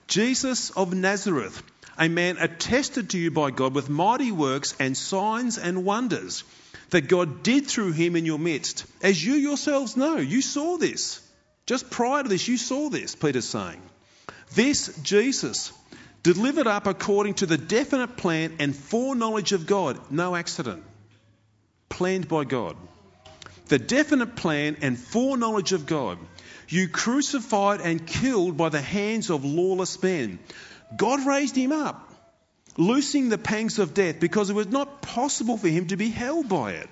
Jesus 0.09 0.71
of 0.71 0.95
Nazareth, 0.95 1.63
a 1.99 2.09
man 2.09 2.39
attested 2.39 3.11
to 3.11 3.19
you 3.19 3.31
by 3.31 3.51
God 3.51 3.75
with 3.75 3.91
mighty 3.91 4.33
works 4.33 4.75
and 4.81 4.97
signs 4.97 5.59
and 5.59 5.85
wonders 5.85 6.45
that 6.91 7.09
God 7.09 7.43
did 7.43 7.67
through 7.67 7.93
him 7.93 8.17
in 8.17 8.25
your 8.25 8.39
midst, 8.39 8.87
as 9.03 9.23
you 9.23 9.35
yourselves 9.35 9.97
know. 9.97 10.17
You 10.17 10.41
saw 10.41 10.79
this. 10.79 11.21
Just 11.67 11.91
prior 11.91 12.23
to 12.23 12.29
this, 12.29 12.49
you 12.49 12.57
saw 12.57 12.89
this, 12.89 13.15
Peter's 13.15 13.49
saying. 13.49 13.83
This 14.55 14.97
Jesus, 15.03 15.73
delivered 16.23 16.67
up 16.67 16.87
according 16.87 17.35
to 17.35 17.47
the 17.47 17.59
definite 17.59 18.17
plan 18.17 18.57
and 18.59 18.75
foreknowledge 18.75 19.53
of 19.53 19.67
God, 19.67 20.01
no 20.11 20.35
accident, 20.35 20.83
planned 21.91 22.29
by 22.29 22.45
God. 22.45 22.77
The 23.67 23.79
definite 23.79 24.37
plan 24.37 24.79
and 24.81 24.99
foreknowledge 24.99 25.73
of 25.73 25.85
God, 25.85 26.19
you 26.69 26.89
crucified 26.89 27.81
and 27.81 28.07
killed 28.07 28.57
by 28.57 28.69
the 28.69 28.81
hands 28.81 29.31
of 29.31 29.45
lawless 29.45 30.03
men. 30.03 30.39
God 30.97 31.27
raised 31.27 31.57
him 31.57 31.73
up, 31.73 32.13
loosing 32.77 33.29
the 33.29 33.39
pangs 33.39 33.79
of 33.79 33.95
death 33.95 34.21
because 34.21 34.51
it 34.51 34.55
was 34.55 34.69
not 34.69 35.03
possible 35.03 35.57
for 35.57 35.69
him 35.69 35.89
to 35.89 35.97
be 35.97 36.11
held 36.11 36.49
by 36.49 36.73
it. 36.73 36.89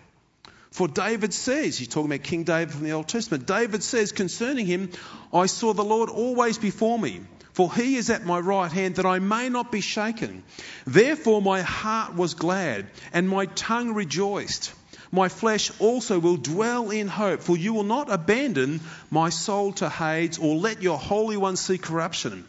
For 0.71 0.89
David 0.89 1.33
says, 1.33 1.79
he's 1.79 1.89
talking 1.89 2.13
about 2.13 2.25
King 2.25 2.45
David 2.45 2.75
from 2.75 2.85
the 2.85 2.93
Old 2.93 3.09
Testament, 3.09 3.47
David 3.47 3.83
says 3.83 4.13
concerning 4.13 4.67
him, 4.67 4.91
I 5.33 5.47
saw 5.47 5.73
the 5.73 5.85
Lord 5.85 6.11
always 6.11 6.59
before 6.59 6.99
me, 6.99 7.23
for 7.55 7.73
he 7.73 7.97
is 7.97 8.11
at 8.11 8.27
my 8.27 8.39
right 8.39 8.71
hand 8.71 8.97
that 8.97 9.07
I 9.07 9.19
may 9.19 9.49
not 9.49 9.73
be 9.73 9.81
shaken. 9.81 10.43
Therefore 10.87 11.41
my 11.41 11.63
heart 11.63 12.15
was 12.15 12.35
glad, 12.35 12.89
and 13.15 13.27
my 13.27 13.47
tongue 13.47 13.95
rejoiced. 13.95 14.75
My 15.13 15.29
flesh 15.29 15.71
also 15.79 16.19
will 16.19 16.37
dwell 16.37 16.91
in 16.91 17.09
hope, 17.09 17.41
for 17.41 17.57
you 17.57 17.75
will 17.75 17.85
not 17.85 18.11
abandon 18.11 18.81
my 19.11 19.31
soul 19.31 19.73
to 19.75 19.89
Hades 19.89 20.39
or 20.39 20.57
let 20.57 20.83
your 20.83 20.99
Holy 20.99 21.37
One 21.37 21.57
see 21.57 21.79
corruption. 21.79 22.45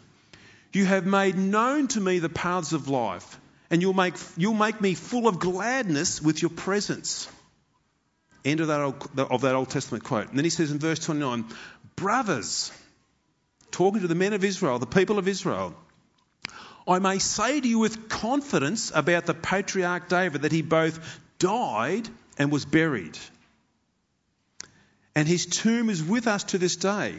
You 0.72 0.84
have 0.84 1.06
made 1.06 1.36
known 1.36 1.88
to 1.88 2.00
me 2.00 2.18
the 2.18 2.28
paths 2.28 2.72
of 2.72 2.88
life, 2.88 3.40
and 3.70 3.80
you'll 3.80 3.94
make, 3.94 4.14
you'll 4.36 4.54
make 4.54 4.80
me 4.80 4.94
full 4.94 5.28
of 5.28 5.38
gladness 5.38 6.20
with 6.20 6.42
your 6.42 6.50
presence. 6.50 7.28
End 8.44 8.60
of 8.60 8.68
that, 8.68 8.80
Old, 8.80 9.08
of 9.18 9.40
that 9.42 9.54
Old 9.54 9.70
Testament 9.70 10.04
quote. 10.04 10.28
And 10.28 10.36
then 10.36 10.44
he 10.44 10.50
says 10.50 10.70
in 10.70 10.78
verse 10.78 10.98
29, 10.98 11.44
Brothers, 11.96 12.72
talking 13.70 14.02
to 14.02 14.08
the 14.08 14.14
men 14.14 14.32
of 14.32 14.44
Israel, 14.44 14.78
the 14.78 14.86
people 14.86 15.18
of 15.18 15.28
Israel, 15.28 15.74
I 16.86 16.98
may 16.98 17.18
say 17.18 17.60
to 17.60 17.68
you 17.68 17.78
with 17.78 18.08
confidence 18.08 18.90
about 18.94 19.26
the 19.26 19.34
patriarch 19.34 20.08
David 20.08 20.42
that 20.42 20.52
he 20.52 20.62
both 20.62 21.20
died 21.38 22.08
and 22.38 22.50
was 22.50 22.64
buried. 22.64 23.18
And 25.14 25.26
his 25.26 25.46
tomb 25.46 25.90
is 25.90 26.02
with 26.02 26.26
us 26.26 26.44
to 26.44 26.58
this 26.58 26.76
day. 26.76 27.14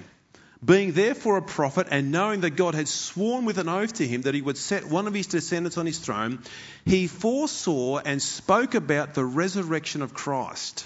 Being 0.64 0.92
therefore 0.92 1.38
a 1.38 1.42
prophet, 1.42 1.88
and 1.90 2.12
knowing 2.12 2.42
that 2.42 2.52
God 2.52 2.76
had 2.76 2.88
sworn 2.88 3.46
with 3.46 3.60
an 3.60 3.70
oath 3.70 3.94
to 3.94 4.08
him 4.08 4.24
that 4.24 4.34
he 4.34 4.42
would 4.42 4.58
set 4.58 4.90
one 4.90 5.08
of 5.08 5.14
his 5.14 5.28
descendants 5.28 5.78
on 5.78 5.86
his 5.86 6.00
throne, 6.00 6.40
he 6.86 7.08
foresaw 7.08 8.00
and 8.00 8.22
spoke 8.22 8.76
about 8.76 9.14
the 9.14 9.24
resurrection 9.24 10.02
of 10.02 10.14
Christ 10.14 10.86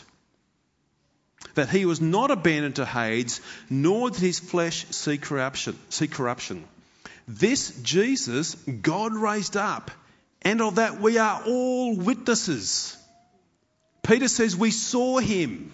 that 1.55 1.69
he 1.69 1.85
was 1.85 2.01
not 2.01 2.31
abandoned 2.31 2.77
to 2.77 2.85
Hades, 2.85 3.41
nor 3.69 4.09
did 4.09 4.19
his 4.19 4.39
flesh 4.39 4.85
see 4.89 5.17
corruption. 5.17 5.77
See 5.89 6.07
corruption. 6.07 6.63
This 7.27 7.71
Jesus 7.81 8.55
God 8.55 9.13
raised 9.13 9.55
up, 9.55 9.91
and 10.41 10.61
of 10.61 10.75
that 10.75 10.99
we 10.99 11.17
are 11.17 11.43
all 11.45 11.95
witnesses. 11.95 12.97
Peter 14.03 14.27
says, 14.27 14.55
We 14.55 14.72
saw 14.72 15.17
him, 15.19 15.72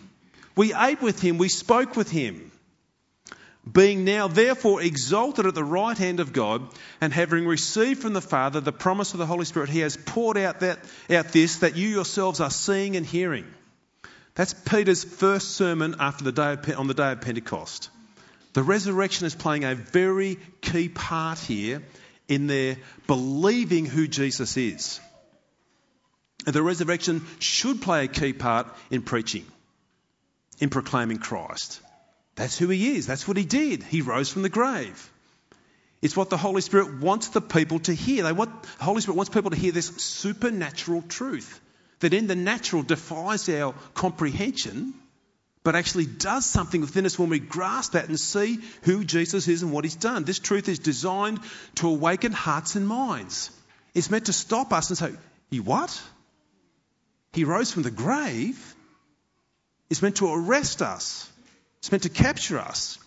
we 0.56 0.74
ate 0.74 1.02
with 1.02 1.22
him, 1.22 1.38
we 1.38 1.50
spoke 1.50 1.96
with 1.96 2.10
him. 2.10 2.52
Being 3.70 4.06
now 4.06 4.28
therefore 4.28 4.82
exalted 4.82 5.46
at 5.46 5.54
the 5.54 5.64
right 5.64 5.98
hand 5.98 6.20
of 6.20 6.32
God, 6.32 6.68
and 7.02 7.12
having 7.12 7.46
received 7.46 8.02
from 8.02 8.14
the 8.14 8.22
Father 8.22 8.62
the 8.62 8.72
promise 8.72 9.14
of 9.14 9.20
the 9.20 9.26
Holy 9.26 9.46
Spirit, 9.46 9.70
he 9.70 9.80
has 9.80 9.98
poured 9.98 10.38
out, 10.38 10.62
that, 10.62 10.80
out 11.10 11.28
this 11.30 11.58
that 11.58 11.76
you 11.76 11.90
yourselves 11.90 12.40
are 12.40 12.50
seeing 12.50 12.96
and 12.96 13.06
hearing. 13.06 13.46
That's 14.36 14.54
Peter's 14.54 15.04
first 15.04 15.52
sermon 15.52 15.96
after 16.00 16.24
the 16.24 16.32
day 16.32 16.54
of, 16.54 16.80
on 16.80 16.88
the 16.88 16.94
day 16.94 17.12
of 17.12 17.22
Pentecost. 17.22 17.90
The 18.54 18.64
resurrection 18.64 19.28
is 19.28 19.36
playing 19.36 19.66
a 19.66 19.76
very 19.76 20.38
key 20.62 20.90
part 20.90 21.40
here 21.40 21.84
in 22.28 22.48
their 22.48 22.78
believing 23.06 23.86
who 23.86 24.08
Jesus 24.08 24.56
is. 24.56 25.00
And 26.50 26.56
the 26.56 26.64
resurrection 26.64 27.28
should 27.38 27.80
play 27.80 28.06
a 28.06 28.08
key 28.08 28.34
part 28.34 28.66
in 28.90 29.04
preaching, 29.04 29.46
in 30.58 30.72
proclaiming 30.72 31.20
Christ. 31.20 31.80
That's 32.34 32.58
who 32.58 32.70
he 32.70 32.96
is. 32.96 33.06
That's 33.06 33.28
what 33.28 33.38
he 33.38 33.46
did. 33.46 33.84
He 33.84 34.02
rose 34.02 34.30
from 34.32 34.42
the 34.42 34.50
grave. 34.50 35.12
It's 36.02 36.18
what 36.18 36.32
the 36.32 36.38
Holy 36.38 36.62
Spirit 36.62 37.02
wants 37.02 37.28
the 37.28 37.40
people 37.40 37.78
to 37.82 37.94
hear. 37.94 38.24
They 38.24 38.32
want, 38.32 38.64
the 38.64 38.84
Holy 38.84 39.02
Spirit 39.02 39.18
wants 39.18 39.30
people 39.30 39.52
to 39.52 39.56
hear 39.56 39.72
this 39.72 39.90
supernatural 39.98 41.04
truth 41.04 41.62
that 42.00 42.16
in 42.16 42.26
the 42.26 42.36
natural 42.36 42.82
defies 42.82 43.48
our 43.48 43.76
comprehension, 43.94 44.96
but 45.64 45.76
actually 45.76 46.08
does 46.08 46.48
something 46.48 46.82
within 46.82 47.06
us 47.06 47.20
when 47.20 47.30
we 47.30 47.38
grasp 47.38 47.92
that 47.92 48.08
and 48.08 48.20
see 48.20 48.58
who 48.82 49.04
Jesus 49.04 49.48
is 49.48 49.62
and 49.62 49.72
what 49.72 49.84
he's 49.84 49.98
done. 49.98 50.24
This 50.24 50.40
truth 50.40 50.68
is 50.68 50.80
designed 50.80 51.42
to 51.76 51.90
awaken 51.90 52.32
hearts 52.32 52.76
and 52.76 52.88
minds. 52.88 53.52
It's 53.94 54.10
meant 54.10 54.26
to 54.26 54.34
stop 54.34 54.74
us 54.74 54.90
and 54.90 54.98
say, 54.98 55.12
You 55.52 55.62
what? 55.62 56.02
He 57.34 57.44
rose 57.44 57.72
from 57.72 57.84
the 57.84 57.92
grave. 57.92 58.76
It's 59.90 60.02
meant 60.02 60.18
to 60.18 60.34
arrest 60.34 60.82
us. 60.82 61.32
It's 61.80 61.92
meant 61.92 62.04
to 62.04 62.10
capture 62.10 62.60
us. 62.60 62.98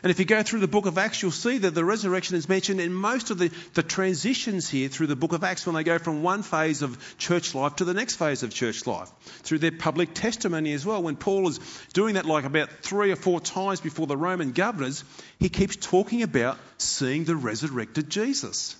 And 0.00 0.12
if 0.12 0.20
you 0.20 0.24
go 0.24 0.44
through 0.44 0.60
the 0.60 0.68
book 0.68 0.86
of 0.86 0.96
Acts, 0.96 1.22
you'll 1.22 1.32
see 1.32 1.58
that 1.58 1.74
the 1.74 1.84
resurrection 1.84 2.36
is 2.36 2.48
mentioned 2.48 2.80
in 2.80 2.94
most 2.94 3.30
of 3.30 3.38
the, 3.38 3.50
the 3.74 3.82
transitions 3.82 4.68
here 4.68 4.88
through 4.88 5.08
the 5.08 5.16
book 5.16 5.32
of 5.32 5.42
Acts 5.42 5.66
when 5.66 5.74
they 5.74 5.82
go 5.82 5.98
from 5.98 6.22
one 6.22 6.44
phase 6.44 6.82
of 6.82 7.18
church 7.18 7.52
life 7.52 7.76
to 7.76 7.84
the 7.84 7.94
next 7.94 8.14
phase 8.14 8.44
of 8.44 8.54
church 8.54 8.86
life, 8.86 9.10
through 9.42 9.58
their 9.58 9.72
public 9.72 10.14
testimony 10.14 10.72
as 10.72 10.86
well. 10.86 11.02
When 11.02 11.16
Paul 11.16 11.48
is 11.48 11.58
doing 11.94 12.14
that 12.14 12.26
like 12.26 12.44
about 12.44 12.70
three 12.82 13.10
or 13.10 13.16
four 13.16 13.40
times 13.40 13.80
before 13.80 14.06
the 14.06 14.16
Roman 14.16 14.52
governors, 14.52 15.02
he 15.40 15.48
keeps 15.48 15.74
talking 15.74 16.22
about 16.22 16.58
seeing 16.78 17.24
the 17.24 17.34
resurrected 17.34 18.08
Jesus. 18.08 18.76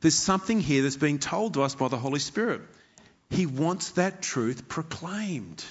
There's 0.00 0.14
something 0.14 0.60
here 0.60 0.82
that's 0.82 0.96
being 0.96 1.18
told 1.18 1.54
to 1.54 1.62
us 1.62 1.74
by 1.74 1.88
the 1.88 1.98
Holy 1.98 2.20
Spirit. 2.20 2.62
He 3.30 3.46
wants 3.46 3.90
that 3.92 4.22
truth 4.22 4.68
proclaimed. 4.68 5.64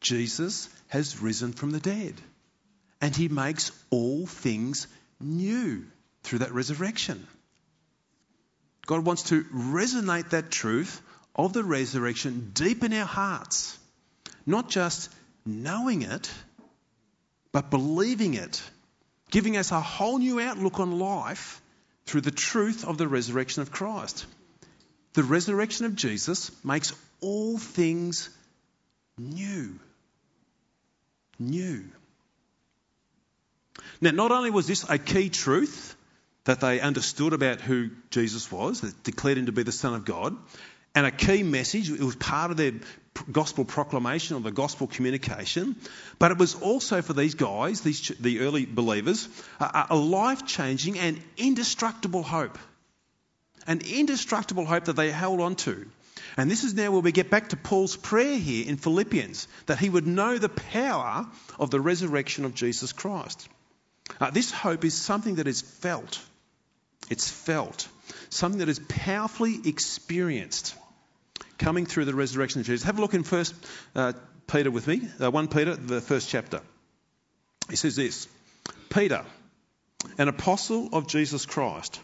Jesus 0.00 0.68
has 0.88 1.22
risen 1.22 1.52
from 1.52 1.70
the 1.70 1.80
dead. 1.80 2.14
And 3.00 3.14
he 3.14 3.28
makes 3.28 3.70
all 3.90 4.26
things 4.26 4.86
new 5.20 5.86
through 6.22 6.40
that 6.40 6.52
resurrection. 6.52 7.26
God 8.86 9.04
wants 9.04 9.24
to 9.24 9.44
resonate 9.44 10.30
that 10.30 10.50
truth 10.50 11.00
of 11.34 11.52
the 11.52 11.64
resurrection 11.64 12.50
deep 12.52 12.82
in 12.82 12.92
our 12.92 13.06
hearts. 13.06 13.78
Not 14.44 14.68
just 14.68 15.10
knowing 15.46 16.02
it, 16.02 16.30
but 17.52 17.70
believing 17.70 18.34
it, 18.34 18.62
giving 19.30 19.56
us 19.56 19.70
a 19.70 19.80
whole 19.80 20.18
new 20.18 20.40
outlook 20.40 20.80
on 20.80 20.98
life 20.98 21.62
through 22.06 22.22
the 22.22 22.30
truth 22.30 22.84
of 22.84 22.98
the 22.98 23.06
resurrection 23.06 23.62
of 23.62 23.70
Christ. 23.70 24.26
The 25.14 25.22
resurrection 25.22 25.86
of 25.86 25.94
Jesus 25.94 26.50
makes 26.64 26.92
all 27.20 27.58
things 27.58 28.30
new 29.18 29.78
new. 31.42 31.84
Now, 34.00 34.10
not 34.10 34.32
only 34.32 34.50
was 34.50 34.66
this 34.66 34.88
a 34.88 34.98
key 34.98 35.28
truth 35.28 35.96
that 36.44 36.60
they 36.60 36.80
understood 36.80 37.32
about 37.32 37.60
who 37.60 37.90
Jesus 38.10 38.50
was, 38.50 38.80
that 38.80 39.02
declared 39.04 39.38
him 39.38 39.46
to 39.46 39.52
be 39.52 39.62
the 39.62 39.72
Son 39.72 39.94
of 39.94 40.04
God, 40.04 40.36
and 40.94 41.06
a 41.06 41.10
key 41.10 41.42
message, 41.42 41.90
it 41.90 42.00
was 42.00 42.16
part 42.16 42.50
of 42.50 42.56
their 42.56 42.72
gospel 43.30 43.64
proclamation 43.64 44.36
or 44.36 44.40
the 44.40 44.50
gospel 44.50 44.86
communication, 44.86 45.76
but 46.18 46.32
it 46.32 46.38
was 46.38 46.54
also 46.54 47.00
for 47.00 47.12
these 47.12 47.34
guys, 47.34 47.80
these, 47.80 48.08
the 48.20 48.40
early 48.40 48.66
believers, 48.66 49.28
a, 49.60 49.86
a 49.90 49.96
life 49.96 50.46
changing 50.46 50.98
and 50.98 51.20
indestructible 51.36 52.22
hope. 52.22 52.58
An 53.66 53.80
indestructible 53.80 54.64
hope 54.64 54.84
that 54.86 54.96
they 54.96 55.10
held 55.10 55.40
on 55.40 55.56
to. 55.56 55.86
And 56.36 56.50
this 56.50 56.64
is 56.64 56.74
now 56.74 56.90
where 56.90 57.00
we 57.00 57.12
get 57.12 57.30
back 57.30 57.50
to 57.50 57.56
Paul's 57.56 57.96
prayer 57.96 58.38
here 58.38 58.66
in 58.66 58.76
Philippians 58.76 59.48
that 59.66 59.78
he 59.78 59.90
would 59.90 60.06
know 60.06 60.38
the 60.38 60.48
power 60.48 61.26
of 61.58 61.70
the 61.70 61.80
resurrection 61.80 62.44
of 62.44 62.54
Jesus 62.54 62.92
Christ. 62.92 63.48
Uh, 64.20 64.30
this 64.30 64.50
hope 64.50 64.84
is 64.84 64.94
something 64.94 65.36
that 65.36 65.46
is 65.46 65.60
felt. 65.60 66.20
It's 67.10 67.28
felt. 67.28 67.88
Something 68.30 68.60
that 68.60 68.68
is 68.68 68.78
powerfully 68.78 69.60
experienced 69.64 70.74
coming 71.58 71.86
through 71.86 72.06
the 72.06 72.14
resurrection 72.14 72.60
of 72.60 72.66
Jesus. 72.66 72.84
Have 72.84 72.98
a 72.98 73.00
look 73.00 73.14
in 73.14 73.22
First 73.22 73.54
uh, 73.94 74.12
Peter 74.46 74.70
with 74.70 74.86
me, 74.86 75.02
uh, 75.20 75.30
1 75.30 75.48
Peter, 75.48 75.76
the 75.76 76.00
first 76.00 76.28
chapter. 76.28 76.60
He 77.70 77.76
says 77.76 77.96
this 77.96 78.28
Peter, 78.90 79.24
an 80.18 80.28
apostle 80.28 80.90
of 80.92 81.06
Jesus 81.06 81.46
Christ, 81.46 82.00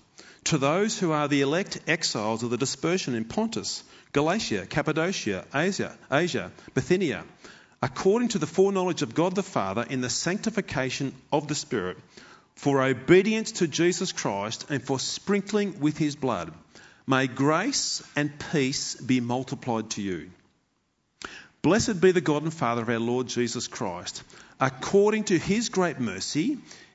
to 0.48 0.56
those 0.56 0.98
who 0.98 1.12
are 1.12 1.28
the 1.28 1.42
elect 1.42 1.78
exiles 1.86 2.42
of 2.42 2.48
the 2.48 2.56
dispersion 2.56 3.14
in 3.14 3.24
Pontus 3.24 3.84
Galatia, 4.12 4.64
Cappadocia, 4.64 5.44
Asia, 5.54 5.94
Asia, 6.10 6.50
Bithynia, 6.72 7.24
according 7.82 8.28
to 8.28 8.38
the 8.38 8.46
foreknowledge 8.46 9.02
of 9.02 9.14
God 9.14 9.34
the 9.34 9.42
Father 9.42 9.84
in 9.90 10.00
the 10.00 10.08
sanctification 10.08 11.12
of 11.30 11.48
the 11.48 11.54
Spirit, 11.54 11.98
for 12.54 12.82
obedience 12.82 13.52
to 13.52 13.68
Jesus 13.68 14.12
Christ 14.12 14.64
and 14.70 14.82
for 14.82 14.98
sprinkling 14.98 15.80
with 15.80 15.98
his 15.98 16.16
blood. 16.16 16.50
May 17.06 17.26
grace 17.26 18.02
and 18.16 18.32
peace 18.50 18.94
be 18.94 19.20
multiplied 19.20 19.90
to 19.90 20.02
you. 20.02 20.30
Blessed 21.60 22.00
be 22.00 22.12
the 22.12 22.22
God 22.22 22.44
and 22.44 22.54
Father 22.54 22.80
of 22.80 22.88
our 22.88 22.98
Lord 22.98 23.26
Jesus 23.26 23.68
Christ. 23.68 24.22
according 24.60 25.24
to 25.24 25.38
his 25.38 25.68
great 25.68 26.00
mercy, 26.00 26.58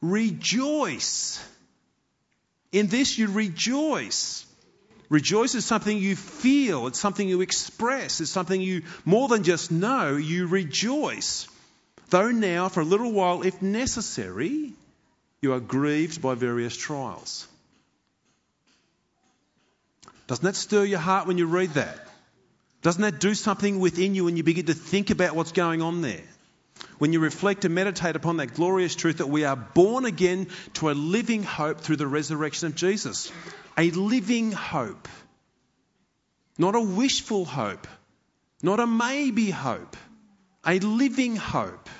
rejoice. 0.00 1.42
In 2.72 2.88
this 2.88 3.18
you 3.18 3.28
rejoice. 3.28 4.44
Rejoice 5.08 5.54
is 5.54 5.64
something 5.64 5.96
you 5.96 6.16
feel, 6.16 6.88
it's 6.88 6.98
something 6.98 7.28
you 7.28 7.40
express, 7.40 8.20
it's 8.20 8.30
something 8.30 8.60
you 8.60 8.82
more 9.04 9.28
than 9.28 9.44
just 9.44 9.70
know, 9.70 10.16
you 10.16 10.48
rejoice. 10.48 11.46
Though 12.10 12.30
now, 12.30 12.68
for 12.68 12.80
a 12.80 12.84
little 12.84 13.12
while, 13.12 13.42
if 13.42 13.62
necessary, 13.62 14.72
you 15.40 15.52
are 15.52 15.60
grieved 15.60 16.20
by 16.20 16.34
various 16.34 16.76
trials. 16.76 17.46
Doesn't 20.26 20.44
that 20.44 20.56
stir 20.56 20.84
your 20.84 20.98
heart 20.98 21.28
when 21.28 21.38
you 21.38 21.46
read 21.46 21.70
that? 21.74 22.00
Doesn't 22.82 23.02
that 23.02 23.20
do 23.20 23.34
something 23.34 23.78
within 23.78 24.14
you 24.14 24.24
when 24.24 24.36
you 24.36 24.42
begin 24.42 24.66
to 24.66 24.74
think 24.74 25.10
about 25.10 25.36
what's 25.36 25.52
going 25.52 25.82
on 25.82 26.02
there? 26.02 26.24
When 26.98 27.12
you 27.12 27.20
reflect 27.20 27.64
and 27.64 27.74
meditate 27.74 28.16
upon 28.16 28.38
that 28.38 28.54
glorious 28.54 28.94
truth 28.94 29.18
that 29.18 29.28
we 29.28 29.44
are 29.44 29.56
born 29.56 30.04
again 30.04 30.48
to 30.74 30.90
a 30.90 30.92
living 30.92 31.42
hope 31.42 31.80
through 31.80 31.96
the 31.96 32.06
resurrection 32.06 32.68
of 32.68 32.74
Jesus. 32.74 33.30
A 33.76 33.90
living 33.90 34.52
hope. 34.52 35.08
Not 36.58 36.74
a 36.74 36.80
wishful 36.80 37.44
hope. 37.44 37.86
Not 38.62 38.80
a 38.80 38.86
maybe 38.86 39.50
hope. 39.50 39.96
A 40.66 40.78
living 40.78 41.36
hope. 41.36 41.90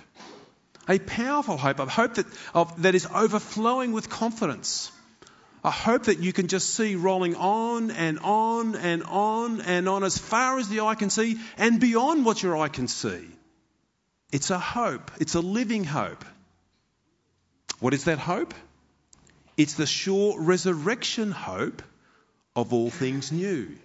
A 0.89 0.99
powerful 0.99 1.59
hope. 1.59 1.79
A 1.79 1.87
hope 1.87 2.15
that, 2.15 2.27
of, 2.55 2.83
that 2.83 2.95
is 2.95 3.07
overflowing 3.07 3.93
with 3.93 4.09
confidence 4.09 4.91
a 5.67 5.71
hope 5.71 6.05
that 6.05 6.21
you 6.21 6.33
can 6.33 6.47
just 6.47 6.75
see 6.75 6.95
rolling 6.95 7.35
on 7.35 7.91
and 7.91 8.21
on 8.21 8.77
and 8.77 9.03
on 9.03 9.61
and 9.61 9.89
on 9.89 10.05
as 10.05 10.17
far 10.17 10.61
as 10.61 10.69
the 10.69 10.81
eye 10.81 10.95
can 10.95 11.11
see 11.11 11.41
and 11.59 11.81
beyond 11.81 12.25
what 12.25 12.41
your 12.41 12.57
eye 12.57 12.69
can 12.69 12.87
see. 12.87 13.27
It's 14.33 14.51
a 14.51 14.59
hope, 14.59 15.11
it's 15.21 15.35
a 15.35 15.41
living 15.41 15.85
hope. 15.85 16.25
What 17.81 17.95
is 17.95 18.05
that 18.05 18.19
hope? 18.19 18.55
It's 19.57 19.75
the 19.75 19.87
sure 19.87 20.41
resurrection 20.41 21.31
hope 21.31 21.83
of 22.55 22.73
all 22.73 22.91
things 22.91 23.33
new 23.33 23.77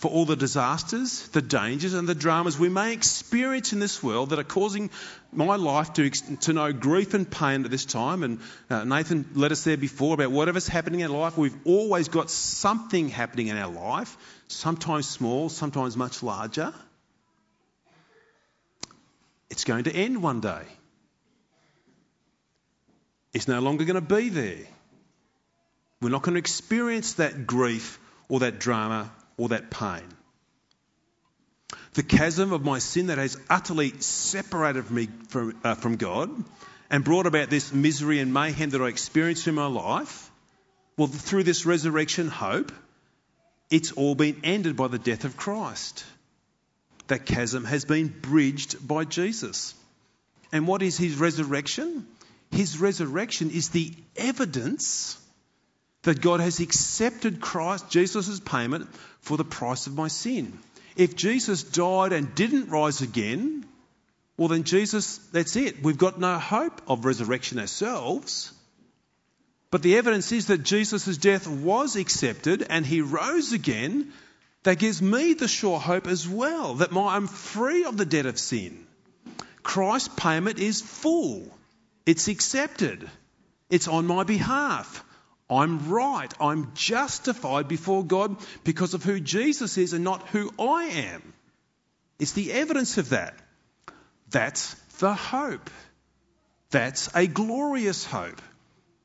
for 0.00 0.10
all 0.10 0.24
the 0.24 0.34
disasters, 0.34 1.28
the 1.28 1.42
dangers, 1.42 1.92
and 1.92 2.08
the 2.08 2.14
dramas 2.14 2.58
we 2.58 2.70
may 2.70 2.94
experience 2.94 3.74
in 3.74 3.80
this 3.80 4.02
world 4.02 4.30
that 4.30 4.38
are 4.38 4.44
causing 4.44 4.88
my 5.30 5.56
life 5.56 5.92
to, 5.92 6.08
to 6.08 6.54
know 6.54 6.72
grief 6.72 7.12
and 7.12 7.30
pain 7.30 7.66
at 7.66 7.70
this 7.70 7.84
time. 7.84 8.22
And 8.22 8.40
uh, 8.70 8.84
Nathan 8.84 9.28
led 9.34 9.52
us 9.52 9.64
there 9.64 9.76
before 9.76 10.14
about 10.14 10.30
whatever's 10.30 10.66
happening 10.66 11.00
in 11.00 11.10
our 11.10 11.18
life. 11.18 11.36
We've 11.36 11.66
always 11.66 12.08
got 12.08 12.30
something 12.30 13.10
happening 13.10 13.48
in 13.48 13.58
our 13.58 13.70
life, 13.70 14.16
sometimes 14.48 15.06
small, 15.06 15.50
sometimes 15.50 15.98
much 15.98 16.22
larger. 16.22 16.72
It's 19.50 19.64
going 19.64 19.84
to 19.84 19.92
end 19.92 20.22
one 20.22 20.40
day. 20.40 20.62
It's 23.32 23.48
no 23.48 23.60
longer 23.60 23.84
going 23.84 23.94
to 23.94 24.14
be 24.14 24.28
there. 24.28 24.66
We're 26.00 26.10
not 26.10 26.22
going 26.22 26.34
to 26.34 26.38
experience 26.38 27.14
that 27.14 27.46
grief 27.46 27.98
or 28.28 28.40
that 28.40 28.58
drama 28.58 29.10
or 29.36 29.50
that 29.50 29.70
pain. 29.70 30.02
The 31.94 32.02
chasm 32.02 32.52
of 32.52 32.64
my 32.64 32.78
sin 32.78 33.08
that 33.08 33.18
has 33.18 33.36
utterly 33.48 33.92
separated 34.00 34.90
me 34.90 35.08
from, 35.28 35.58
uh, 35.64 35.74
from 35.74 35.96
God 35.96 36.30
and 36.88 37.04
brought 37.04 37.26
about 37.26 37.50
this 37.50 37.72
misery 37.72 38.20
and 38.20 38.32
mayhem 38.32 38.70
that 38.70 38.80
I 38.80 38.86
experienced 38.86 39.46
in 39.46 39.54
my 39.54 39.66
life, 39.66 40.30
well, 40.96 41.08
through 41.08 41.44
this 41.44 41.66
resurrection 41.66 42.28
hope, 42.28 42.72
it's 43.70 43.92
all 43.92 44.14
been 44.14 44.40
ended 44.44 44.76
by 44.76 44.88
the 44.88 44.98
death 44.98 45.24
of 45.24 45.36
Christ. 45.36 46.04
That 47.10 47.26
chasm 47.26 47.64
has 47.64 47.84
been 47.84 48.06
bridged 48.06 48.86
by 48.86 49.04
Jesus. 49.04 49.74
And 50.52 50.68
what 50.68 50.80
is 50.80 50.96
his 50.96 51.16
resurrection? 51.16 52.06
His 52.52 52.78
resurrection 52.78 53.50
is 53.50 53.70
the 53.70 53.92
evidence 54.16 55.18
that 56.02 56.20
God 56.20 56.38
has 56.38 56.60
accepted 56.60 57.40
Christ, 57.40 57.90
Jesus' 57.90 58.38
payment 58.38 58.88
for 59.22 59.36
the 59.36 59.44
price 59.44 59.88
of 59.88 59.96
my 59.96 60.06
sin. 60.06 60.56
If 60.94 61.16
Jesus 61.16 61.64
died 61.64 62.12
and 62.12 62.32
didn't 62.36 62.70
rise 62.70 63.02
again, 63.02 63.66
well, 64.36 64.46
then 64.46 64.62
Jesus, 64.62 65.18
that's 65.32 65.56
it. 65.56 65.82
We've 65.82 65.98
got 65.98 66.20
no 66.20 66.38
hope 66.38 66.80
of 66.86 67.04
resurrection 67.04 67.58
ourselves. 67.58 68.52
But 69.72 69.82
the 69.82 69.96
evidence 69.96 70.30
is 70.30 70.46
that 70.46 70.62
Jesus' 70.62 71.16
death 71.16 71.48
was 71.48 71.96
accepted 71.96 72.64
and 72.70 72.86
he 72.86 73.00
rose 73.00 73.52
again. 73.52 74.12
That 74.62 74.78
gives 74.78 75.00
me 75.00 75.32
the 75.32 75.48
sure 75.48 75.80
hope 75.80 76.06
as 76.06 76.28
well 76.28 76.74
that 76.74 76.92
my, 76.92 77.16
I'm 77.16 77.26
free 77.26 77.84
of 77.84 77.96
the 77.96 78.04
debt 78.04 78.26
of 78.26 78.38
sin. 78.38 78.86
Christ's 79.62 80.08
payment 80.16 80.58
is 80.58 80.80
full, 80.80 81.46
it's 82.06 82.28
accepted, 82.28 83.08
it's 83.70 83.88
on 83.88 84.06
my 84.06 84.24
behalf. 84.24 85.04
I'm 85.50 85.90
right. 85.90 86.32
I'm 86.40 86.70
justified 86.74 87.66
before 87.66 88.04
God 88.04 88.36
because 88.62 88.94
of 88.94 89.02
who 89.02 89.18
Jesus 89.18 89.78
is 89.78 89.92
and 89.92 90.04
not 90.04 90.28
who 90.28 90.52
I 90.60 90.84
am. 90.84 91.32
It's 92.20 92.32
the 92.32 92.52
evidence 92.52 92.98
of 92.98 93.08
that. 93.08 93.34
That's 94.30 94.74
the 95.00 95.12
hope. 95.12 95.68
That's 96.70 97.10
a 97.16 97.26
glorious 97.26 98.04
hope. 98.04 98.40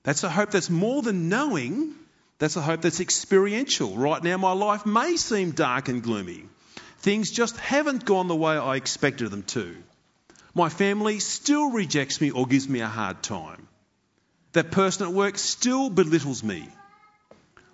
That's 0.03 0.23
a 0.23 0.29
hope 0.29 0.51
that's 0.51 0.69
more 0.69 1.01
than 1.01 1.29
knowing, 1.29 1.95
that's 2.37 2.55
a 2.55 2.61
hope 2.61 2.81
that's 2.81 2.99
experiential. 2.99 3.95
Right 3.95 4.23
now, 4.23 4.37
my 4.37 4.51
life 4.51 4.85
may 4.85 5.15
seem 5.15 5.51
dark 5.51 5.87
and 5.87 6.03
gloomy. 6.03 6.43
Things 6.99 7.31
just 7.31 7.57
haven't 7.57 8.05
gone 8.05 8.27
the 8.27 8.35
way 8.35 8.55
I 8.57 8.75
expected 8.75 9.31
them 9.31 9.43
to. 9.43 9.75
My 10.53 10.69
family 10.69 11.19
still 11.19 11.71
rejects 11.71 12.19
me 12.19 12.31
or 12.31 12.47
gives 12.47 12.67
me 12.67 12.79
a 12.79 12.87
hard 12.87 13.21
time. 13.21 13.67
That 14.53 14.71
person 14.71 15.07
at 15.07 15.13
work 15.13 15.37
still 15.37 15.89
belittles 15.89 16.43
me. 16.43 16.67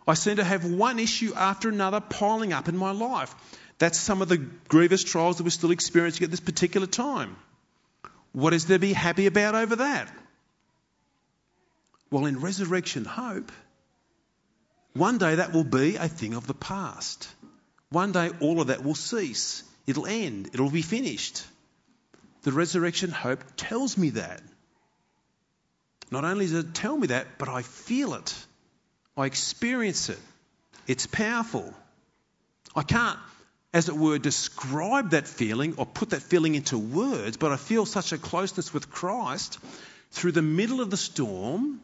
I 0.07 0.15
seem 0.15 0.37
to 0.37 0.43
have 0.43 0.65
one 0.65 0.99
issue 0.99 1.33
after 1.35 1.69
another 1.69 2.01
piling 2.01 2.53
up 2.53 2.67
in 2.67 2.75
my 2.75 2.91
life. 2.91 3.33
That's 3.77 3.99
some 3.99 4.21
of 4.21 4.29
the 4.29 4.37
grievous 4.37 5.03
trials 5.03 5.37
that 5.37 5.43
we're 5.43 5.51
still 5.51 5.71
experiencing 5.71 6.25
at 6.25 6.31
this 6.31 6.39
particular 6.39 6.87
time. 6.87 7.35
What 8.31 8.53
is 8.53 8.65
there 8.65 8.77
to 8.77 8.81
be 8.81 8.93
happy 8.93 9.27
about 9.27 9.55
over 9.55 9.77
that? 9.77 10.11
Well, 12.09 12.25
in 12.25 12.41
resurrection 12.41 13.05
hope, 13.05 13.51
one 14.93 15.17
day 15.17 15.35
that 15.35 15.53
will 15.53 15.63
be 15.63 15.95
a 15.95 16.07
thing 16.07 16.33
of 16.33 16.47
the 16.47 16.53
past. 16.53 17.29
One 17.89 18.11
day 18.11 18.31
all 18.39 18.61
of 18.61 18.67
that 18.67 18.83
will 18.83 18.95
cease. 18.95 19.63
It'll 19.87 20.05
end. 20.05 20.49
It'll 20.53 20.69
be 20.69 20.81
finished. 20.81 21.43
The 22.43 22.51
resurrection 22.51 23.11
hope 23.11 23.43
tells 23.55 23.97
me 23.97 24.11
that. 24.11 24.41
Not 26.09 26.25
only 26.25 26.45
does 26.45 26.65
it 26.65 26.73
tell 26.73 26.97
me 26.97 27.07
that, 27.07 27.37
but 27.37 27.49
I 27.49 27.61
feel 27.61 28.13
it. 28.15 28.35
I 29.15 29.25
experience 29.25 30.09
it. 30.09 30.19
It's 30.87 31.07
powerful. 31.07 31.73
I 32.75 32.83
can't, 32.83 33.19
as 33.73 33.87
it 33.87 33.95
were, 33.95 34.17
describe 34.17 35.11
that 35.11 35.27
feeling 35.27 35.75
or 35.77 35.85
put 35.85 36.09
that 36.09 36.21
feeling 36.21 36.55
into 36.55 36.77
words, 36.77 37.37
but 37.37 37.51
I 37.51 37.57
feel 37.57 37.85
such 37.85 38.11
a 38.11 38.17
closeness 38.17 38.73
with 38.73 38.89
Christ 38.89 39.59
through 40.11 40.33
the 40.33 40.41
middle 40.41 40.81
of 40.81 40.89
the 40.89 40.97
storm 40.97 41.81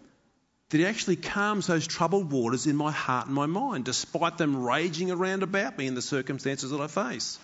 that 0.69 0.77
He 0.77 0.86
actually 0.86 1.15
calms 1.15 1.67
those 1.67 1.88
troubled 1.88 2.32
waters 2.32 2.67
in 2.67 2.75
my 2.75 2.91
heart 2.91 3.27
and 3.27 3.36
my 3.36 3.45
mind, 3.45 3.86
despite 3.86 4.38
them 4.38 4.63
raging 4.63 5.12
around 5.12 5.43
about 5.43 5.77
me 5.77 5.88
in 5.88 5.95
the 5.95 6.01
circumstances 6.01 6.71
that 6.71 6.82
I 6.82 6.88
face. 6.88 7.39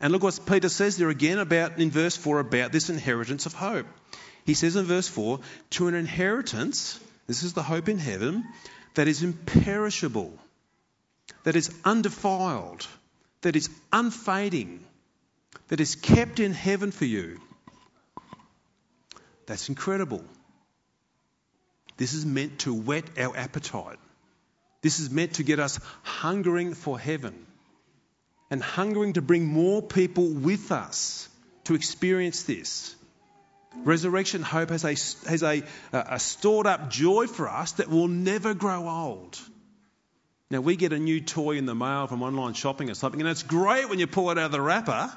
And 0.00 0.12
look 0.12 0.22
what 0.22 0.40
Peter 0.46 0.68
says 0.68 0.96
there 0.96 1.10
again 1.10 1.38
about 1.38 1.78
in 1.78 1.90
verse 1.90 2.16
4 2.16 2.40
about 2.40 2.72
this 2.72 2.90
inheritance 2.90 3.46
of 3.46 3.52
hope. 3.52 3.86
He 4.46 4.54
says 4.54 4.74
in 4.76 4.86
verse 4.86 5.06
4 5.06 5.40
to 5.70 5.88
an 5.88 5.94
inheritance, 5.94 6.98
this 7.26 7.42
is 7.42 7.52
the 7.52 7.62
hope 7.62 7.88
in 7.88 7.98
heaven, 7.98 8.44
that 8.94 9.06
is 9.06 9.22
imperishable, 9.22 10.36
that 11.44 11.54
is 11.54 11.70
undefiled, 11.84 12.86
that 13.42 13.56
is 13.56 13.70
unfading, 13.92 14.84
that 15.68 15.80
is 15.80 15.94
kept 15.94 16.40
in 16.40 16.52
heaven 16.52 16.90
for 16.90 17.04
you. 17.04 17.40
That's 19.46 19.68
incredible. 19.68 20.24
This 22.00 22.14
is 22.14 22.24
meant 22.24 22.60
to 22.60 22.72
whet 22.72 23.18
our 23.18 23.36
appetite. 23.36 23.98
This 24.80 25.00
is 25.00 25.10
meant 25.10 25.34
to 25.34 25.42
get 25.42 25.60
us 25.60 25.78
hungering 26.02 26.72
for 26.72 26.98
heaven 26.98 27.34
and 28.50 28.62
hungering 28.62 29.12
to 29.12 29.20
bring 29.20 29.44
more 29.44 29.82
people 29.82 30.26
with 30.26 30.72
us 30.72 31.28
to 31.64 31.74
experience 31.74 32.44
this. 32.44 32.96
Resurrection 33.84 34.40
hope 34.40 34.70
has 34.70 34.82
a, 34.82 34.96
has 35.28 35.42
a, 35.42 35.62
a 35.92 36.18
stored 36.18 36.66
up 36.66 36.88
joy 36.88 37.26
for 37.26 37.50
us 37.50 37.72
that 37.72 37.90
will 37.90 38.08
never 38.08 38.54
grow 38.54 38.88
old. 38.88 39.38
Now, 40.50 40.62
we 40.62 40.76
get 40.76 40.94
a 40.94 40.98
new 40.98 41.20
toy 41.20 41.58
in 41.58 41.66
the 41.66 41.74
mail 41.74 42.06
from 42.06 42.22
online 42.22 42.54
shopping 42.54 42.88
or 42.88 42.94
something, 42.94 43.20
and 43.20 43.28
it's 43.28 43.42
great 43.42 43.90
when 43.90 43.98
you 43.98 44.06
pull 44.06 44.30
it 44.30 44.38
out 44.38 44.46
of 44.46 44.52
the 44.52 44.62
wrapper. 44.62 45.12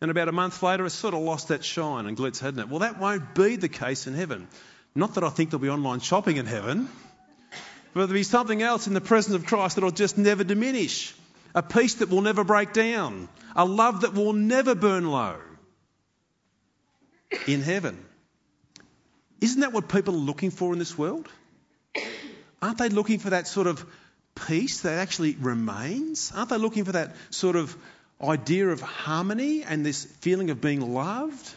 And 0.00 0.10
about 0.10 0.28
a 0.28 0.32
month 0.32 0.60
later, 0.60 0.84
it's 0.86 0.96
sort 0.96 1.14
of 1.14 1.20
lost 1.20 1.48
that 1.48 1.64
shine 1.64 2.06
and 2.06 2.16
glitz, 2.16 2.40
hasn't 2.40 2.58
it? 2.58 2.68
Well, 2.68 2.80
that 2.80 2.98
won't 2.98 3.36
be 3.36 3.54
the 3.54 3.68
case 3.68 4.08
in 4.08 4.14
heaven. 4.14 4.48
Not 4.94 5.14
that 5.14 5.24
I 5.24 5.28
think 5.28 5.50
there'll 5.50 5.62
be 5.62 5.68
online 5.68 6.00
shopping 6.00 6.36
in 6.36 6.46
heaven, 6.46 6.88
but 7.92 8.00
there'll 8.00 8.12
be 8.12 8.22
something 8.22 8.62
else 8.62 8.86
in 8.86 8.94
the 8.94 9.00
presence 9.00 9.34
of 9.34 9.44
Christ 9.46 9.74
that'll 9.74 9.90
just 9.90 10.16
never 10.16 10.44
diminish. 10.44 11.14
A 11.54 11.62
peace 11.62 11.94
that 11.96 12.10
will 12.10 12.20
never 12.20 12.44
break 12.44 12.72
down. 12.72 13.28
A 13.56 13.64
love 13.64 14.02
that 14.02 14.14
will 14.14 14.32
never 14.32 14.74
burn 14.74 15.10
low 15.10 15.36
in 17.46 17.62
heaven. 17.62 18.04
Isn't 19.40 19.60
that 19.60 19.72
what 19.72 19.88
people 19.88 20.14
are 20.14 20.18
looking 20.18 20.50
for 20.50 20.72
in 20.72 20.78
this 20.78 20.96
world? 20.96 21.28
Aren't 22.62 22.78
they 22.78 22.88
looking 22.88 23.18
for 23.18 23.30
that 23.30 23.46
sort 23.46 23.66
of 23.66 23.84
peace 24.46 24.80
that 24.80 24.98
actually 24.98 25.34
remains? 25.34 26.32
Aren't 26.34 26.50
they 26.50 26.56
looking 26.56 26.84
for 26.84 26.92
that 26.92 27.14
sort 27.30 27.56
of 27.56 27.76
idea 28.22 28.68
of 28.68 28.80
harmony 28.80 29.64
and 29.64 29.84
this 29.84 30.04
feeling 30.04 30.50
of 30.50 30.60
being 30.60 30.94
loved? 30.94 31.54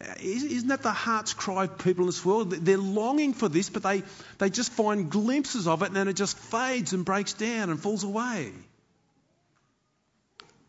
Isn't 0.00 0.68
that 0.68 0.82
the 0.82 0.92
heart's 0.92 1.34
cry 1.34 1.64
of 1.64 1.78
people 1.78 2.04
in 2.04 2.06
this 2.06 2.24
world? 2.24 2.50
They're 2.52 2.78
longing 2.78 3.34
for 3.34 3.48
this, 3.48 3.68
but 3.68 3.82
they, 3.82 4.04
they 4.38 4.48
just 4.48 4.72
find 4.72 5.10
glimpses 5.10 5.66
of 5.66 5.82
it 5.82 5.86
and 5.86 5.96
then 5.96 6.06
it 6.06 6.14
just 6.14 6.38
fades 6.38 6.92
and 6.92 7.04
breaks 7.04 7.32
down 7.32 7.70
and 7.70 7.80
falls 7.80 8.04
away. 8.04 8.52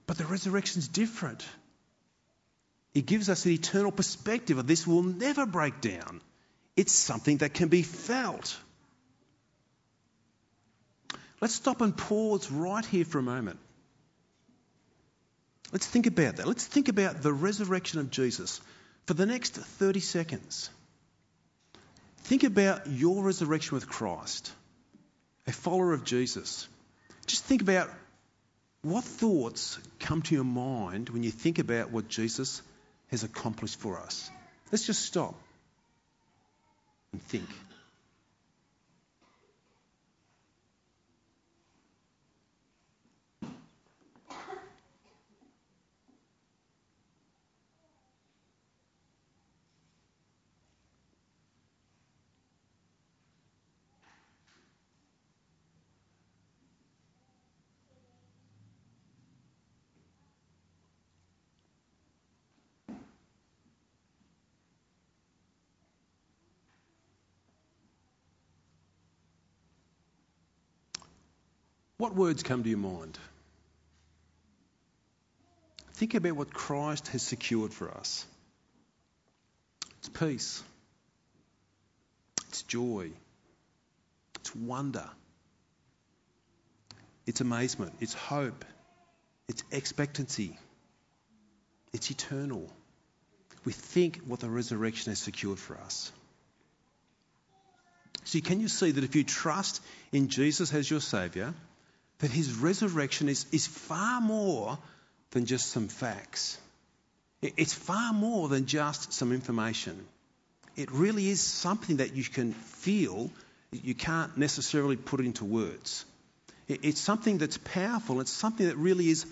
But 0.07 0.17
the 0.17 0.25
resurrection's 0.25 0.87
different. 0.87 1.45
It 2.95 3.05
gives 3.05 3.29
us 3.29 3.45
an 3.45 3.51
eternal 3.51 3.91
perspective 3.91 4.57
of 4.57 4.65
this 4.65 4.87
will 4.87 5.03
never 5.03 5.45
break 5.45 5.79
down. 5.79 6.21
It's 6.75 6.91
something 6.91 7.37
that 7.37 7.53
can 7.53 7.67
be 7.67 7.83
felt. 7.83 8.57
Let's 11.39 11.53
stop 11.53 11.81
and 11.81 11.95
pause 11.95 12.51
right 12.51 12.83
here 12.83 13.05
for 13.05 13.19
a 13.19 13.23
moment. 13.23 13.59
Let's 15.71 15.85
think 15.85 16.07
about 16.07 16.37
that. 16.37 16.47
Let's 16.47 16.65
think 16.65 16.87
about 16.87 17.21
the 17.21 17.31
resurrection 17.31 17.99
of 17.99 18.09
Jesus 18.09 18.59
for 19.05 19.13
the 19.13 19.25
next 19.25 19.53
30 19.55 19.99
seconds. 19.99 20.69
Think 22.23 22.43
about 22.43 22.87
your 22.87 23.23
resurrection 23.23 23.75
with 23.75 23.87
Christ, 23.87 24.51
a 25.47 25.51
follower 25.51 25.93
of 25.93 26.03
Jesus. 26.03 26.67
Just 27.25 27.43
think 27.45 27.61
about 27.61 27.89
what 28.81 29.03
thoughts 29.03 29.77
come 29.99 30.21
to 30.23 30.35
your 30.35 30.43
mind 30.43 31.09
when 31.09 31.23
you 31.23 31.31
think 31.31 31.59
about 31.59 31.91
what 31.91 32.07
Jesus 32.07 32.61
has 33.07 33.23
accomplished 33.23 33.79
for 33.79 33.99
us. 33.99 34.29
Let's 34.71 34.85
just 34.85 35.03
stop 35.03 35.35
and 37.11 37.21
think. 37.23 37.49
What 71.99 72.15
words 72.15 72.43
come 72.43 72.63
to 72.63 72.69
your 72.69 72.79
mind? 72.79 73.19
Think 75.95 76.13
about 76.13 76.37
what 76.37 76.53
Christ 76.53 77.09
has 77.09 77.21
secured 77.21 77.73
for 77.73 77.91
us. 77.91 78.25
It's 79.97 80.07
peace. 80.07 80.63
It's 82.47 82.63
joy. 82.63 83.11
It's 84.39 84.55
wonder. 84.55 85.09
It's 87.27 87.41
amazement. 87.41 87.91
It's 87.99 88.13
hope. 88.13 88.63
It's 89.49 89.65
expectancy. 89.69 90.57
It's 91.91 92.09
eternal. 92.09 92.71
We 93.65 93.73
think 93.73 94.21
what 94.25 94.39
the 94.39 94.49
resurrection 94.49 95.11
has 95.11 95.19
secured 95.19 95.59
for 95.59 95.75
us. 95.75 96.13
See, 98.23 98.39
can 98.39 98.61
you 98.61 98.69
see 98.69 98.91
that 98.91 99.03
if 99.03 99.17
you 99.17 99.25
trust 99.25 99.81
in 100.13 100.29
Jesus 100.29 100.73
as 100.73 100.89
your 100.89 101.01
Saviour, 101.01 101.53
that 102.19 102.31
his 102.31 102.53
resurrection 102.53 103.29
is, 103.29 103.45
is 103.51 103.65
far 103.65 104.21
more 104.21 104.77
than 105.31 105.45
just 105.45 105.69
some 105.69 105.87
facts. 105.87 106.57
It's 107.41 107.73
far 107.73 108.13
more 108.13 108.49
than 108.49 108.65
just 108.65 109.13
some 109.13 109.31
information. 109.31 110.05
It 110.75 110.91
really 110.91 111.29
is 111.29 111.41
something 111.41 111.97
that 111.97 112.15
you 112.15 112.23
can 112.23 112.53
feel, 112.53 113.31
you 113.71 113.95
can't 113.95 114.37
necessarily 114.37 114.97
put 114.97 115.21
it 115.21 115.25
into 115.25 115.45
words. 115.45 116.05
It's 116.67 116.99
something 116.99 117.37
that's 117.37 117.57
powerful, 117.57 118.21
it's 118.21 118.31
something 118.31 118.67
that 118.67 118.77
really 118.77 119.09
is, 119.09 119.25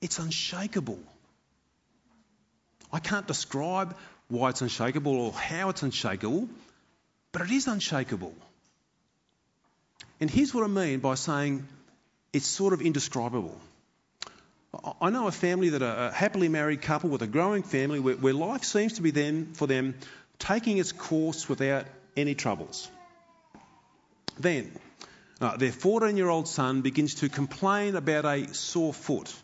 it's 0.00 0.18
unshakable. 0.18 0.98
I 2.92 2.98
can't 2.98 3.26
describe 3.26 3.96
why 4.28 4.50
it's 4.50 4.62
unshakable 4.62 5.14
or 5.14 5.32
how 5.32 5.68
it's 5.68 5.82
unshakable, 5.82 6.48
but 7.32 7.42
it 7.42 7.50
is 7.50 7.66
unshakable. 7.66 8.34
And 10.20 10.30
here's 10.30 10.54
what 10.54 10.64
I 10.64 10.68
mean 10.68 11.00
by 11.00 11.14
saying 11.14 11.66
it's 12.32 12.46
sort 12.46 12.72
of 12.72 12.80
indescribable. 12.80 13.58
I 15.00 15.10
know 15.10 15.26
a 15.26 15.32
family 15.32 15.70
that 15.70 15.82
are 15.82 16.08
a 16.08 16.12
happily 16.12 16.48
married 16.48 16.80
couple 16.80 17.10
with 17.10 17.20
a 17.20 17.26
growing 17.26 17.62
family 17.62 18.00
where, 18.00 18.14
where 18.14 18.32
life 18.32 18.64
seems 18.64 18.94
to 18.94 19.02
be 19.02 19.10
then 19.10 19.52
for 19.52 19.66
them 19.66 19.94
taking 20.38 20.78
its 20.78 20.92
course 20.92 21.46
without 21.48 21.84
any 22.16 22.34
troubles. 22.34 22.88
Then, 24.40 24.72
uh, 25.42 25.56
their 25.58 25.72
14 25.72 26.16
year 26.16 26.28
old 26.28 26.48
son 26.48 26.80
begins 26.80 27.16
to 27.16 27.28
complain 27.28 27.96
about 27.96 28.24
a 28.24 28.54
sore 28.54 28.94
foot 28.94 29.34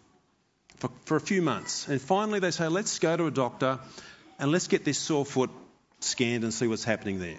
for, 0.77 0.90
for 1.05 1.16
a 1.16 1.20
few 1.20 1.42
months. 1.42 1.88
And 1.88 2.01
finally, 2.01 2.40
they 2.40 2.51
say, 2.51 2.68
Let's 2.68 2.98
go 2.98 3.16
to 3.16 3.27
a 3.27 3.31
doctor 3.31 3.81
and 4.38 4.51
let's 4.51 4.68
get 4.68 4.85
this 4.85 4.98
sore 4.98 5.27
foot 5.27 5.51
scanned 6.01 6.44
and 6.44 6.55
see 6.55 6.66
what's 6.66 6.85
happening 6.85 7.18
there. 7.18 7.38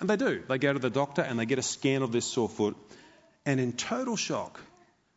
And 0.00 0.08
they 0.08 0.16
do. 0.16 0.42
They 0.48 0.58
go 0.58 0.72
to 0.72 0.78
the 0.78 0.90
doctor 0.90 1.22
and 1.22 1.38
they 1.38 1.46
get 1.46 1.58
a 1.58 1.62
scan 1.62 2.02
of 2.02 2.12
this 2.12 2.26
sore 2.26 2.48
foot. 2.48 2.76
And 3.46 3.58
in 3.60 3.72
total 3.72 4.16
shock, 4.16 4.60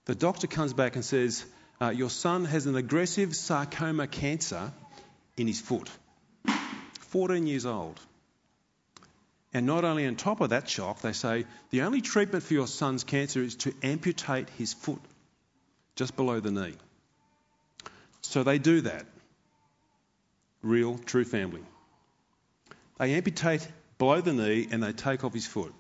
the 0.08 0.16
doctor 0.16 0.48
comes 0.48 0.74
back 0.74 0.96
and 0.96 1.04
says, 1.04 1.46
uh, 1.82 1.90
Your 1.90 2.10
son 2.10 2.46
has 2.46 2.66
an 2.66 2.78
aggressive 2.78 3.36
sarcoma 3.36 4.08
cancer 4.08 4.72
in 5.36 5.48
his 5.48 5.60
foot. 5.60 5.90
14 7.10 7.46
years 7.46 7.66
old. 7.66 8.00
And 9.54 9.66
not 9.66 9.84
only 9.84 10.06
on 10.08 10.16
top 10.16 10.40
of 10.40 10.52
that 10.52 10.70
shock, 10.70 11.02
they 11.02 11.12
say 11.12 11.46
the 11.72 11.82
only 11.82 12.00
treatment 12.00 12.44
for 12.44 12.54
your 12.54 12.68
son's 12.68 13.04
cancer 13.04 13.42
is 13.42 13.56
to 13.58 13.74
amputate 13.84 14.50
his 14.52 14.74
foot 14.74 15.02
just 15.96 16.16
below 16.16 16.40
the 16.40 16.52
knee. 16.52 16.76
So 18.22 18.44
they 18.44 18.60
do 18.60 18.82
that. 18.82 19.06
Real, 20.62 20.98
true 20.98 21.26
family. 21.26 21.64
They 22.98 23.14
amputate 23.14 23.68
below 23.98 24.22
the 24.22 24.34
knee 24.34 24.68
and 24.72 24.82
they 24.82 24.94
take 24.94 25.26
off 25.26 25.34
his 25.34 25.48
foot. 25.48 25.74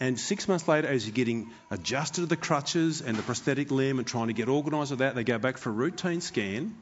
And 0.00 0.18
six 0.18 0.48
months 0.48 0.66
later, 0.66 0.88
as 0.88 1.06
you're 1.06 1.14
getting 1.14 1.50
adjusted 1.70 2.22
to 2.22 2.26
the 2.26 2.36
crutches 2.36 3.02
and 3.02 3.16
the 3.16 3.22
prosthetic 3.22 3.70
limb 3.70 3.98
and 3.98 4.06
trying 4.06 4.28
to 4.28 4.32
get 4.32 4.48
organised 4.48 4.90
with 4.90 4.98
that, 4.98 5.14
they 5.14 5.24
go 5.24 5.38
back 5.38 5.58
for 5.58 5.70
a 5.70 5.72
routine 5.72 6.20
scan. 6.20 6.74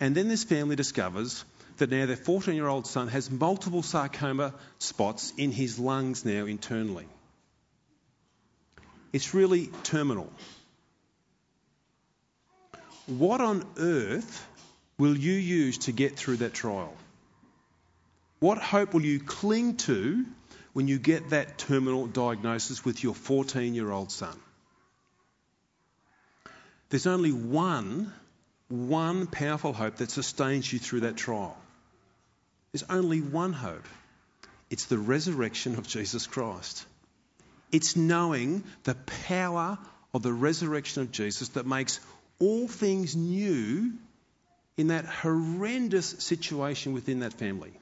And 0.00 0.14
then 0.14 0.28
this 0.28 0.42
family 0.42 0.74
discovers 0.74 1.44
that 1.76 1.90
now 1.90 2.06
their 2.06 2.16
14 2.16 2.54
year 2.54 2.66
old 2.66 2.86
son 2.86 3.08
has 3.08 3.30
multiple 3.30 3.82
sarcoma 3.82 4.54
spots 4.78 5.32
in 5.36 5.52
his 5.52 5.78
lungs 5.78 6.24
now 6.24 6.46
internally. 6.46 7.06
It's 9.12 9.32
really 9.32 9.68
terminal. 9.84 10.32
What 13.06 13.40
on 13.40 13.64
earth 13.78 14.46
will 14.98 15.16
you 15.16 15.34
use 15.34 15.78
to 15.78 15.92
get 15.92 16.16
through 16.16 16.38
that 16.38 16.54
trial? 16.54 16.94
What 18.40 18.58
hope 18.58 18.92
will 18.94 19.04
you 19.04 19.20
cling 19.20 19.76
to 19.78 20.24
when 20.74 20.88
you 20.88 20.98
get 20.98 21.30
that 21.30 21.56
terminal 21.56 22.06
diagnosis 22.06 22.84
with 22.84 23.02
your 23.02 23.14
14 23.14 23.74
year 23.74 23.90
old 23.90 24.12
son. 24.12 24.38
There's 26.90 27.06
only 27.06 27.32
one, 27.32 28.12
one 28.68 29.26
powerful 29.26 29.72
hope 29.72 29.96
that 29.96 30.10
sustains 30.10 30.70
you 30.70 30.78
through 30.78 31.00
that 31.00 31.16
trial. 31.16 31.56
There's 32.72 32.84
only 32.90 33.20
one 33.20 33.52
hope. 33.52 33.86
It's 34.68 34.86
the 34.86 34.98
resurrection 34.98 35.76
of 35.76 35.86
Jesus 35.86 36.26
Christ. 36.26 36.84
It's 37.70 37.96
knowing 37.96 38.64
the 38.82 38.96
power 39.28 39.78
of 40.12 40.22
the 40.22 40.32
resurrection 40.32 41.02
of 41.02 41.12
Jesus 41.12 41.50
that 41.50 41.66
makes 41.66 42.00
all 42.40 42.66
things 42.66 43.14
new 43.14 43.92
in 44.76 44.88
that 44.88 45.04
horrendous 45.04 46.06
situation 46.18 46.92
within 46.92 47.20
that 47.20 47.34
family. 47.34 47.72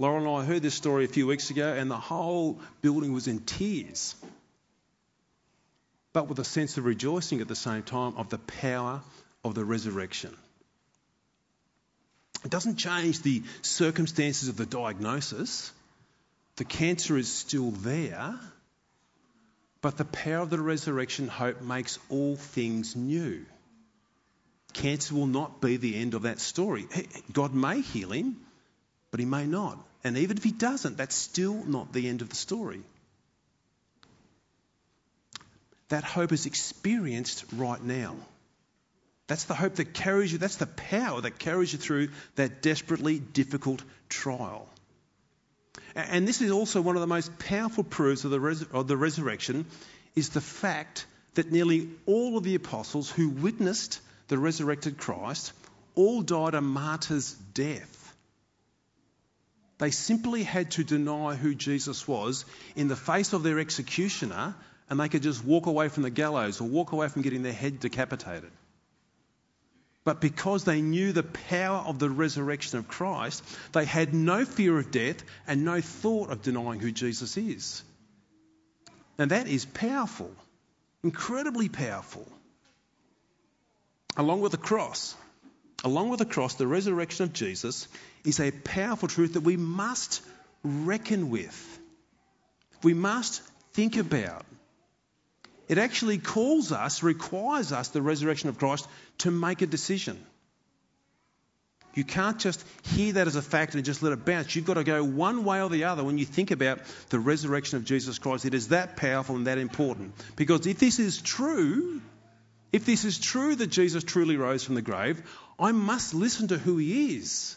Laura 0.00 0.18
and 0.18 0.26
I 0.26 0.46
heard 0.46 0.62
this 0.62 0.74
story 0.74 1.04
a 1.04 1.08
few 1.08 1.26
weeks 1.26 1.50
ago, 1.50 1.74
and 1.74 1.90
the 1.90 1.98
whole 1.98 2.58
building 2.80 3.12
was 3.12 3.28
in 3.28 3.40
tears, 3.40 4.14
but 6.14 6.26
with 6.26 6.38
a 6.38 6.44
sense 6.44 6.78
of 6.78 6.86
rejoicing 6.86 7.42
at 7.42 7.48
the 7.48 7.54
same 7.54 7.82
time 7.82 8.14
of 8.16 8.30
the 8.30 8.38
power 8.38 9.02
of 9.44 9.54
the 9.54 9.62
resurrection. 9.62 10.34
It 12.46 12.50
doesn't 12.50 12.76
change 12.78 13.20
the 13.20 13.42
circumstances 13.60 14.48
of 14.48 14.56
the 14.56 14.64
diagnosis. 14.64 15.70
The 16.56 16.64
cancer 16.64 17.18
is 17.18 17.30
still 17.30 17.70
there, 17.70 18.40
but 19.82 19.98
the 19.98 20.06
power 20.06 20.40
of 20.40 20.48
the 20.48 20.62
resurrection 20.62 21.28
hope 21.28 21.60
makes 21.60 21.98
all 22.08 22.36
things 22.36 22.96
new. 22.96 23.44
Cancer 24.72 25.14
will 25.14 25.26
not 25.26 25.60
be 25.60 25.76
the 25.76 25.96
end 25.96 26.14
of 26.14 26.22
that 26.22 26.40
story. 26.40 26.86
God 27.30 27.52
may 27.52 27.82
heal 27.82 28.12
him, 28.12 28.36
but 29.10 29.20
he 29.20 29.26
may 29.26 29.44
not. 29.44 29.78
And 30.02 30.16
even 30.16 30.36
if 30.36 30.44
he 30.44 30.52
doesn't, 30.52 30.96
that's 30.96 31.14
still 31.14 31.62
not 31.64 31.92
the 31.92 32.08
end 32.08 32.22
of 32.22 32.28
the 32.28 32.36
story. 32.36 32.80
That 35.88 36.04
hope 36.04 36.32
is 36.32 36.46
experienced 36.46 37.44
right 37.52 37.82
now. 37.82 38.16
That's 39.26 39.44
the 39.44 39.54
hope 39.54 39.76
that 39.76 39.94
carries 39.94 40.32
you, 40.32 40.38
that's 40.38 40.56
the 40.56 40.66
power 40.66 41.20
that 41.20 41.38
carries 41.38 41.72
you 41.72 41.78
through 41.78 42.08
that 42.34 42.62
desperately 42.62 43.18
difficult 43.18 43.82
trial. 44.08 44.68
And 45.94 46.26
this 46.26 46.40
is 46.40 46.50
also 46.50 46.80
one 46.80 46.96
of 46.96 47.00
the 47.00 47.06
most 47.06 47.38
powerful 47.38 47.84
proofs 47.84 48.24
of 48.24 48.30
the, 48.30 48.40
res- 48.40 48.64
of 48.72 48.88
the 48.88 48.96
resurrection 48.96 49.66
is 50.16 50.30
the 50.30 50.40
fact 50.40 51.06
that 51.34 51.52
nearly 51.52 51.88
all 52.06 52.36
of 52.36 52.44
the 52.44 52.54
apostles 52.54 53.10
who 53.10 53.28
witnessed 53.28 54.00
the 54.28 54.38
resurrected 54.38 54.98
Christ 54.98 55.52
all 55.94 56.22
died 56.22 56.54
a 56.54 56.60
martyr's 56.60 57.32
death. 57.54 57.99
They 59.80 59.90
simply 59.90 60.42
had 60.42 60.72
to 60.72 60.84
deny 60.84 61.36
who 61.36 61.54
Jesus 61.54 62.06
was 62.06 62.44
in 62.76 62.88
the 62.88 62.96
face 62.96 63.32
of 63.32 63.42
their 63.42 63.58
executioner, 63.58 64.54
and 64.90 65.00
they 65.00 65.08
could 65.08 65.22
just 65.22 65.42
walk 65.42 65.64
away 65.64 65.88
from 65.88 66.02
the 66.02 66.10
gallows 66.10 66.60
or 66.60 66.68
walk 66.68 66.92
away 66.92 67.08
from 67.08 67.22
getting 67.22 67.42
their 67.42 67.54
head 67.54 67.80
decapitated. 67.80 68.50
But 70.04 70.20
because 70.20 70.64
they 70.64 70.82
knew 70.82 71.12
the 71.12 71.22
power 71.22 71.78
of 71.78 71.98
the 71.98 72.10
resurrection 72.10 72.78
of 72.78 72.88
Christ, 72.88 73.42
they 73.72 73.86
had 73.86 74.12
no 74.12 74.44
fear 74.44 74.78
of 74.78 74.90
death 74.90 75.24
and 75.46 75.64
no 75.64 75.80
thought 75.80 76.28
of 76.28 76.42
denying 76.42 76.80
who 76.80 76.92
Jesus 76.92 77.38
is. 77.38 77.82
And 79.16 79.30
that 79.30 79.48
is 79.48 79.64
powerful, 79.64 80.30
incredibly 81.02 81.70
powerful. 81.70 82.28
Along 84.18 84.42
with 84.42 84.52
the 84.52 84.58
cross, 84.58 85.16
along 85.84 86.10
with 86.10 86.18
the 86.18 86.26
cross, 86.26 86.54
the 86.54 86.66
resurrection 86.66 87.24
of 87.24 87.32
Jesus 87.32 87.88
is 88.24 88.40
a 88.40 88.50
powerful 88.50 89.08
truth 89.08 89.34
that 89.34 89.42
we 89.42 89.56
must 89.56 90.22
reckon 90.62 91.30
with. 91.30 91.78
We 92.82 92.94
must 92.94 93.42
think 93.72 93.96
about. 93.96 94.44
It 95.68 95.78
actually 95.78 96.18
calls 96.18 96.72
us, 96.72 97.02
requires 97.02 97.72
us, 97.72 97.88
the 97.88 98.02
resurrection 98.02 98.48
of 98.48 98.58
Christ, 98.58 98.88
to 99.18 99.30
make 99.30 99.62
a 99.62 99.66
decision. 99.66 100.18
You 101.94 102.04
can't 102.04 102.38
just 102.38 102.64
hear 102.84 103.14
that 103.14 103.26
as 103.26 103.36
a 103.36 103.42
fact 103.42 103.74
and 103.74 103.84
just 103.84 104.02
let 104.02 104.12
it 104.12 104.24
bounce. 104.24 104.54
You've 104.54 104.64
got 104.64 104.74
to 104.74 104.84
go 104.84 105.02
one 105.02 105.44
way 105.44 105.60
or 105.60 105.68
the 105.68 105.84
other 105.84 106.04
when 106.04 106.18
you 106.18 106.24
think 106.24 106.50
about 106.50 106.80
the 107.08 107.18
resurrection 107.18 107.78
of 107.78 107.84
Jesus 107.84 108.18
Christ. 108.18 108.44
It 108.44 108.54
is 108.54 108.68
that 108.68 108.96
powerful 108.96 109.36
and 109.36 109.46
that 109.46 109.58
important. 109.58 110.12
Because 110.36 110.66
if 110.66 110.78
this 110.78 110.98
is 111.00 111.20
true, 111.20 112.00
if 112.72 112.84
this 112.84 113.04
is 113.04 113.18
true 113.18 113.54
that 113.56 113.66
Jesus 113.68 114.04
truly 114.04 114.36
rose 114.36 114.64
from 114.64 114.74
the 114.74 114.82
grave, 114.82 115.22
I 115.58 115.72
must 115.72 116.14
listen 116.14 116.48
to 116.48 116.58
who 116.58 116.76
he 116.76 117.16
is. 117.16 117.56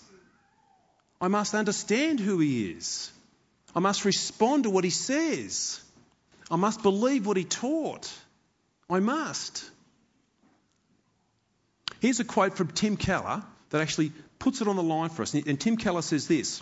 I 1.21 1.27
must 1.27 1.53
understand 1.53 2.19
who 2.19 2.39
he 2.39 2.71
is. 2.71 3.11
I 3.75 3.79
must 3.79 4.05
respond 4.05 4.63
to 4.63 4.69
what 4.69 4.83
he 4.83 4.89
says. 4.89 5.79
I 6.51 6.55
must 6.55 6.83
believe 6.83 7.25
what 7.25 7.37
he 7.37 7.43
taught. 7.43 8.11
I 8.89 8.99
must. 8.99 9.69
Here's 11.99 12.19
a 12.19 12.25
quote 12.25 12.57
from 12.57 12.67
Tim 12.67 12.97
Keller 12.97 13.43
that 13.69 13.81
actually 13.81 14.11
puts 14.39 14.61
it 14.61 14.67
on 14.67 14.75
the 14.75 14.83
line 14.83 15.09
for 15.09 15.21
us. 15.21 15.33
And 15.33 15.59
Tim 15.59 15.77
Keller 15.77 16.01
says 16.01 16.27
this 16.27 16.61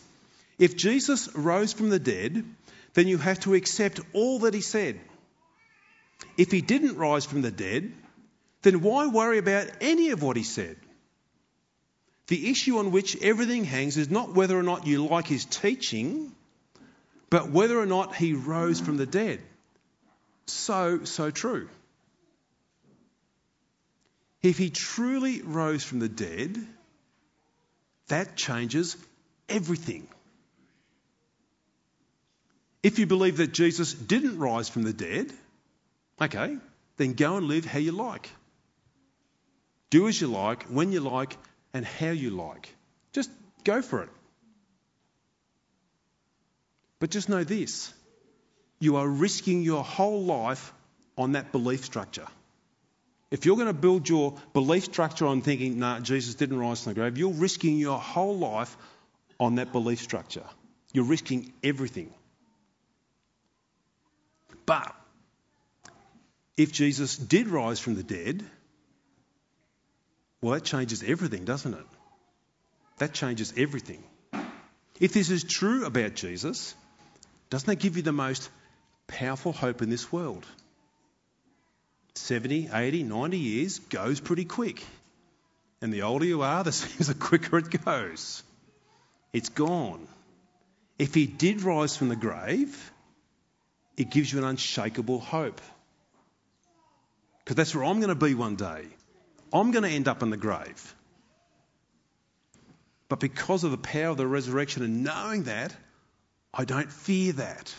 If 0.59 0.77
Jesus 0.77 1.33
rose 1.35 1.73
from 1.73 1.89
the 1.89 1.99
dead, 1.99 2.45
then 2.93 3.07
you 3.07 3.17
have 3.17 3.39
to 3.41 3.55
accept 3.55 3.99
all 4.13 4.39
that 4.39 4.53
he 4.53 4.61
said. 4.61 4.99
If 6.37 6.51
he 6.51 6.61
didn't 6.61 6.97
rise 6.97 7.25
from 7.25 7.41
the 7.41 7.51
dead, 7.51 7.91
then 8.61 8.81
why 8.81 9.07
worry 9.07 9.37
about 9.37 9.69
any 9.81 10.11
of 10.11 10.21
what 10.21 10.37
he 10.37 10.43
said? 10.43 10.77
The 12.27 12.49
issue 12.49 12.77
on 12.77 12.91
which 12.91 13.21
everything 13.21 13.63
hangs 13.65 13.97
is 13.97 14.09
not 14.09 14.33
whether 14.33 14.57
or 14.57 14.63
not 14.63 14.87
you 14.87 15.05
like 15.05 15.27
his 15.27 15.45
teaching, 15.45 16.31
but 17.29 17.49
whether 17.49 17.79
or 17.79 17.85
not 17.85 18.15
he 18.15 18.33
rose 18.33 18.79
from 18.79 18.97
the 18.97 19.05
dead 19.05 19.41
so, 20.51 21.03
so 21.03 21.31
true. 21.31 21.69
If 24.41 24.57
he 24.57 24.69
truly 24.69 25.41
rose 25.41 25.83
from 25.83 25.99
the 25.99 26.09
dead, 26.09 26.57
that 28.07 28.35
changes 28.35 28.97
everything. 29.47 30.07
If 32.83 32.97
you 32.97 33.05
believe 33.05 33.37
that 33.37 33.53
Jesus 33.53 33.93
didn't 33.93 34.39
rise 34.39 34.67
from 34.67 34.83
the 34.83 34.93
dead, 34.93 35.31
okay, 36.19 36.57
then 36.97 37.13
go 37.13 37.37
and 37.37 37.47
live 37.47 37.65
how 37.65 37.79
you 37.79 37.91
like. 37.91 38.29
Do 39.91 40.07
as 40.07 40.19
you 40.19 40.27
like, 40.27 40.63
when 40.63 40.91
you 40.91 41.01
like, 41.01 41.37
and 41.73 41.85
how 41.85 42.09
you 42.09 42.31
like. 42.31 42.73
Just 43.13 43.29
go 43.63 43.81
for 43.81 44.01
it. 44.01 44.09
But 46.99 47.11
just 47.11 47.29
know 47.29 47.43
this 47.43 47.93
you 48.79 48.95
are 48.95 49.07
risking 49.07 49.61
your 49.61 49.83
whole 49.83 50.23
life 50.23 50.73
on 51.17 51.33
that 51.33 51.51
belief 51.51 51.85
structure. 51.85 52.27
If 53.29 53.45
you're 53.45 53.55
going 53.55 53.67
to 53.67 53.73
build 53.73 54.09
your 54.09 54.35
belief 54.53 54.85
structure 54.85 55.25
on 55.25 55.41
thinking, 55.41 55.79
nah, 55.79 55.99
Jesus 55.99 56.35
didn't 56.35 56.59
rise 56.59 56.83
from 56.83 56.93
the 56.93 56.99
grave, 56.99 57.17
you're 57.17 57.31
risking 57.31 57.77
your 57.77 57.99
whole 57.99 58.37
life 58.37 58.75
on 59.39 59.55
that 59.55 59.71
belief 59.71 59.99
structure. 59.99 60.43
You're 60.93 61.05
risking 61.05 61.53
everything. 61.63 62.13
But 64.65 64.95
if 66.57 66.71
Jesus 66.71 67.15
did 67.17 67.47
rise 67.47 67.79
from 67.79 67.95
the 67.95 68.03
dead, 68.03 68.43
well, 70.41 70.53
that 70.53 70.63
changes 70.63 71.03
everything, 71.03 71.45
doesn't 71.45 71.73
it? 71.73 71.85
That 72.97 73.13
changes 73.13 73.53
everything. 73.57 74.03
If 74.99 75.13
this 75.13 75.29
is 75.29 75.43
true 75.43 75.85
about 75.85 76.15
Jesus, 76.15 76.75
doesn't 77.49 77.67
that 77.67 77.79
give 77.79 77.97
you 77.97 78.03
the 78.03 78.11
most 78.11 78.49
powerful 79.07 79.51
hope 79.51 79.81
in 79.81 79.89
this 79.89 80.11
world. 80.11 80.45
70, 82.15 82.69
80, 82.73 83.03
90 83.03 83.37
years 83.37 83.79
goes 83.79 84.19
pretty 84.19 84.45
quick. 84.45 84.83
And 85.81 85.91
the 85.91 86.03
older 86.03 86.25
you 86.25 86.41
are, 86.43 86.63
the 86.63 87.15
quicker 87.19 87.57
it 87.57 87.83
goes. 87.83 88.43
It's 89.33 89.49
gone. 89.49 90.07
If 90.99 91.15
he 91.15 91.25
did 91.25 91.63
rise 91.63 91.97
from 91.97 92.09
the 92.09 92.15
grave, 92.15 92.91
it 93.97 94.11
gives 94.11 94.31
you 94.31 94.39
an 94.39 94.45
unshakable 94.45 95.19
hope. 95.19 95.61
Because 97.39 97.55
that's 97.55 97.73
where 97.73 97.85
I'm 97.85 97.99
going 97.99 98.09
to 98.09 98.15
be 98.15 98.35
one 98.35 98.55
day. 98.55 98.85
I'm 99.53 99.71
going 99.71 99.83
to 99.83 99.89
end 99.89 100.07
up 100.07 100.23
in 100.23 100.29
the 100.29 100.37
grave. 100.37 100.95
But 103.09 103.19
because 103.19 103.63
of 103.63 103.71
the 103.71 103.77
power 103.77 104.07
of 104.07 104.17
the 104.17 104.27
resurrection 104.27 104.83
and 104.83 105.03
knowing 105.03 105.43
that, 105.43 105.75
I 106.53 106.65
don't 106.65 106.91
fear 106.91 107.33
that. 107.33 107.73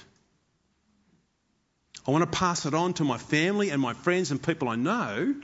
I 2.07 2.11
want 2.11 2.31
to 2.31 2.39
pass 2.39 2.67
it 2.67 2.75
on 2.75 2.95
to 2.95 3.05
my 3.05 3.17
family 3.17 3.71
and 3.71 3.81
my 3.81 3.95
friends 3.95 4.31
and 4.31 4.43
people 4.43 4.69
I 4.69 4.77
know, 4.77 5.35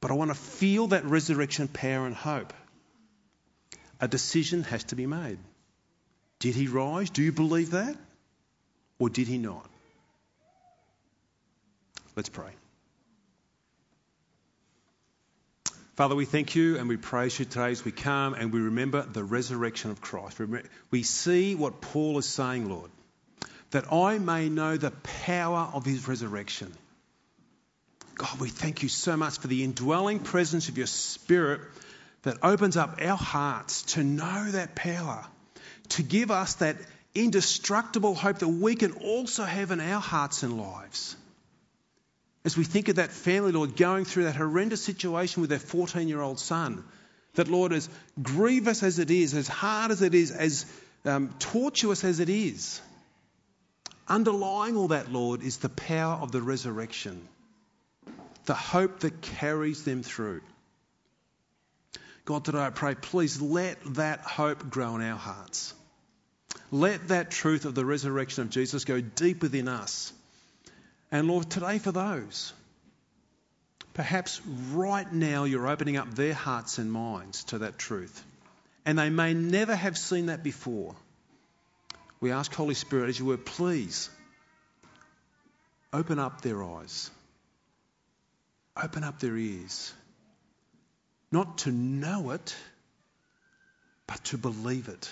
but 0.00 0.10
I 0.10 0.14
want 0.14 0.30
to 0.30 0.34
feel 0.34 0.88
that 0.88 1.04
resurrection 1.04 1.68
power 1.68 2.06
and 2.06 2.14
hope. 2.14 2.52
A 4.00 4.08
decision 4.08 4.64
has 4.64 4.82
to 4.84 4.96
be 4.96 5.06
made. 5.06 5.38
Did 6.40 6.56
he 6.56 6.66
rise? 6.66 7.10
Do 7.10 7.22
you 7.22 7.30
believe 7.30 7.70
that? 7.70 7.96
Or 8.98 9.08
did 9.08 9.28
he 9.28 9.38
not? 9.38 9.68
Let's 12.16 12.28
pray. 12.28 12.50
Father, 15.94 16.14
we 16.14 16.24
thank 16.24 16.54
you 16.54 16.78
and 16.78 16.88
we 16.88 16.96
praise 16.96 17.38
you 17.38 17.44
today 17.44 17.70
as 17.70 17.84
we 17.84 17.92
come 17.92 18.34
and 18.34 18.52
we 18.52 18.60
remember 18.60 19.02
the 19.02 19.22
resurrection 19.22 19.90
of 19.90 20.00
Christ. 20.00 20.40
We 20.90 21.02
see 21.02 21.54
what 21.54 21.80
Paul 21.80 22.18
is 22.18 22.26
saying, 22.26 22.68
Lord 22.68 22.90
that 23.72 23.90
I 23.92 24.18
may 24.18 24.48
know 24.48 24.76
the 24.76 24.92
power 25.24 25.70
of 25.72 25.84
his 25.84 26.06
resurrection. 26.06 26.72
God, 28.14 28.38
we 28.38 28.50
thank 28.50 28.82
you 28.82 28.88
so 28.88 29.16
much 29.16 29.38
for 29.38 29.48
the 29.48 29.64
indwelling 29.64 30.20
presence 30.20 30.68
of 30.68 30.76
your 30.76 30.86
Spirit 30.86 31.62
that 32.22 32.36
opens 32.42 32.76
up 32.76 32.98
our 33.02 33.16
hearts 33.16 33.82
to 33.94 34.04
know 34.04 34.50
that 34.50 34.74
power, 34.74 35.24
to 35.88 36.02
give 36.02 36.30
us 36.30 36.54
that 36.56 36.76
indestructible 37.14 38.14
hope 38.14 38.38
that 38.38 38.48
we 38.48 38.74
can 38.76 38.92
also 38.92 39.42
have 39.42 39.70
in 39.70 39.80
our 39.80 40.00
hearts 40.00 40.42
and 40.42 40.58
lives. 40.58 41.16
As 42.44 42.56
we 42.56 42.64
think 42.64 42.88
of 42.88 42.96
that 42.96 43.12
family, 43.12 43.52
Lord, 43.52 43.76
going 43.76 44.04
through 44.04 44.24
that 44.24 44.36
horrendous 44.36 44.82
situation 44.82 45.40
with 45.40 45.50
their 45.50 45.60
14 45.60 46.08
year 46.08 46.20
old 46.20 46.40
son, 46.40 46.84
that, 47.34 47.48
Lord, 47.48 47.72
as 47.72 47.88
grievous 48.20 48.82
as 48.82 48.98
it 48.98 49.10
is, 49.10 49.34
as 49.34 49.48
hard 49.48 49.90
as 49.90 50.02
it 50.02 50.14
is, 50.14 50.30
as 50.30 50.66
um, 51.04 51.34
tortuous 51.38 52.04
as 52.04 52.20
it 52.20 52.28
is, 52.28 52.80
underlying 54.08 54.76
all 54.76 54.88
that, 54.88 55.10
Lord, 55.10 55.42
is 55.42 55.58
the 55.58 55.68
power 55.68 56.14
of 56.14 56.32
the 56.32 56.42
resurrection, 56.42 57.26
the 58.44 58.54
hope 58.54 59.00
that 59.00 59.20
carries 59.22 59.84
them 59.84 60.02
through. 60.02 60.42
God, 62.24 62.44
today 62.44 62.58
I 62.58 62.70
pray, 62.70 62.94
please 62.94 63.40
let 63.40 63.78
that 63.94 64.20
hope 64.20 64.68
grow 64.68 64.96
in 64.96 65.02
our 65.02 65.18
hearts. 65.18 65.74
Let 66.70 67.08
that 67.08 67.30
truth 67.30 67.64
of 67.64 67.74
the 67.74 67.84
resurrection 67.84 68.42
of 68.42 68.50
Jesus 68.50 68.84
go 68.84 69.00
deep 69.00 69.42
within 69.42 69.68
us. 69.68 70.12
And 71.12 71.28
Lord, 71.28 71.48
today 71.48 71.78
for 71.78 71.92
those, 71.92 72.52
perhaps 73.94 74.40
right 74.72 75.10
now 75.12 75.44
you're 75.44 75.68
opening 75.68 75.96
up 75.96 76.12
their 76.14 76.34
hearts 76.34 76.78
and 76.78 76.90
minds 76.90 77.44
to 77.44 77.58
that 77.58 77.78
truth. 77.78 78.24
And 78.84 78.98
they 78.98 79.10
may 79.10 79.34
never 79.34 79.76
have 79.76 79.96
seen 79.96 80.26
that 80.26 80.42
before. 80.42 80.96
We 82.20 82.32
ask, 82.32 82.52
Holy 82.52 82.74
Spirit, 82.74 83.10
as 83.10 83.18
you 83.18 83.26
were, 83.26 83.36
please 83.36 84.10
open 85.92 86.18
up 86.18 86.40
their 86.40 86.64
eyes, 86.64 87.10
open 88.82 89.04
up 89.04 89.20
their 89.20 89.36
ears 89.36 89.92
not 91.32 91.58
to 91.58 91.72
know 91.72 92.30
it, 92.30 92.54
but 94.06 94.22
to 94.24 94.36
believe 94.36 94.88
it. 94.88 95.10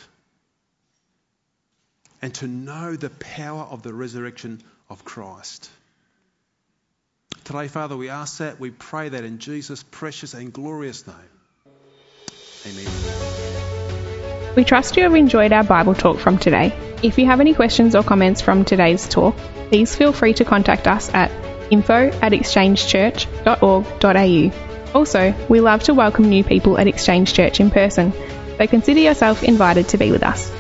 And 2.23 2.35
to 2.35 2.47
know 2.47 2.95
the 2.95 3.09
power 3.09 3.63
of 3.63 3.83
the 3.83 3.95
resurrection 3.95 4.63
of 4.91 5.03
Christ. 5.07 5.71
Today, 7.45 7.69
Father, 7.69 7.97
we 7.97 8.09
ask 8.09 8.39
that, 8.39 8.59
we 8.61 8.71
pray 8.71 9.09
that 9.09 9.25
in 9.25 9.39
Jesus' 9.39 9.83
precious 9.83 10.35
and 10.35 10.53
glorious 10.53 11.07
name. 11.07 11.17
Amen. 12.67 14.55
We 14.57 14.65
trust 14.65 14.97
you 14.97 15.05
have 15.05 15.15
enjoyed 15.15 15.53
our 15.53 15.63
Bible 15.65 15.95
talk 15.95 16.19
from 16.19 16.39
today. 16.39 16.73
If 17.03 17.19
you 17.19 17.27
have 17.27 17.41
any 17.41 17.55
questions 17.55 17.95
or 17.95 18.03
comments 18.03 18.41
from 18.41 18.65
today's 18.65 19.09
talk, 19.09 19.37
please 19.69 19.95
feel 19.97 20.13
free 20.13 20.35
to 20.35 20.45
contact 20.45 20.87
us 20.87 21.13
at 21.15 21.31
info 21.73 22.11
at 22.21 22.33
exchangechurch.org.au. 22.33 24.93
Also, 24.93 25.35
we 25.49 25.61
love 25.61 25.85
to 25.85 25.95
welcome 25.95 26.29
new 26.29 26.45
people 26.45 26.79
at 26.79 26.89
Exchange 26.89 27.33
Church 27.33 27.61
in 27.61 27.71
person, 27.71 28.13
so 28.59 28.67
consider 28.67 29.01
yourself 29.01 29.45
invited 29.45 29.89
to 29.89 29.97
be 29.99 30.11
with 30.11 30.23
us. 30.23 30.51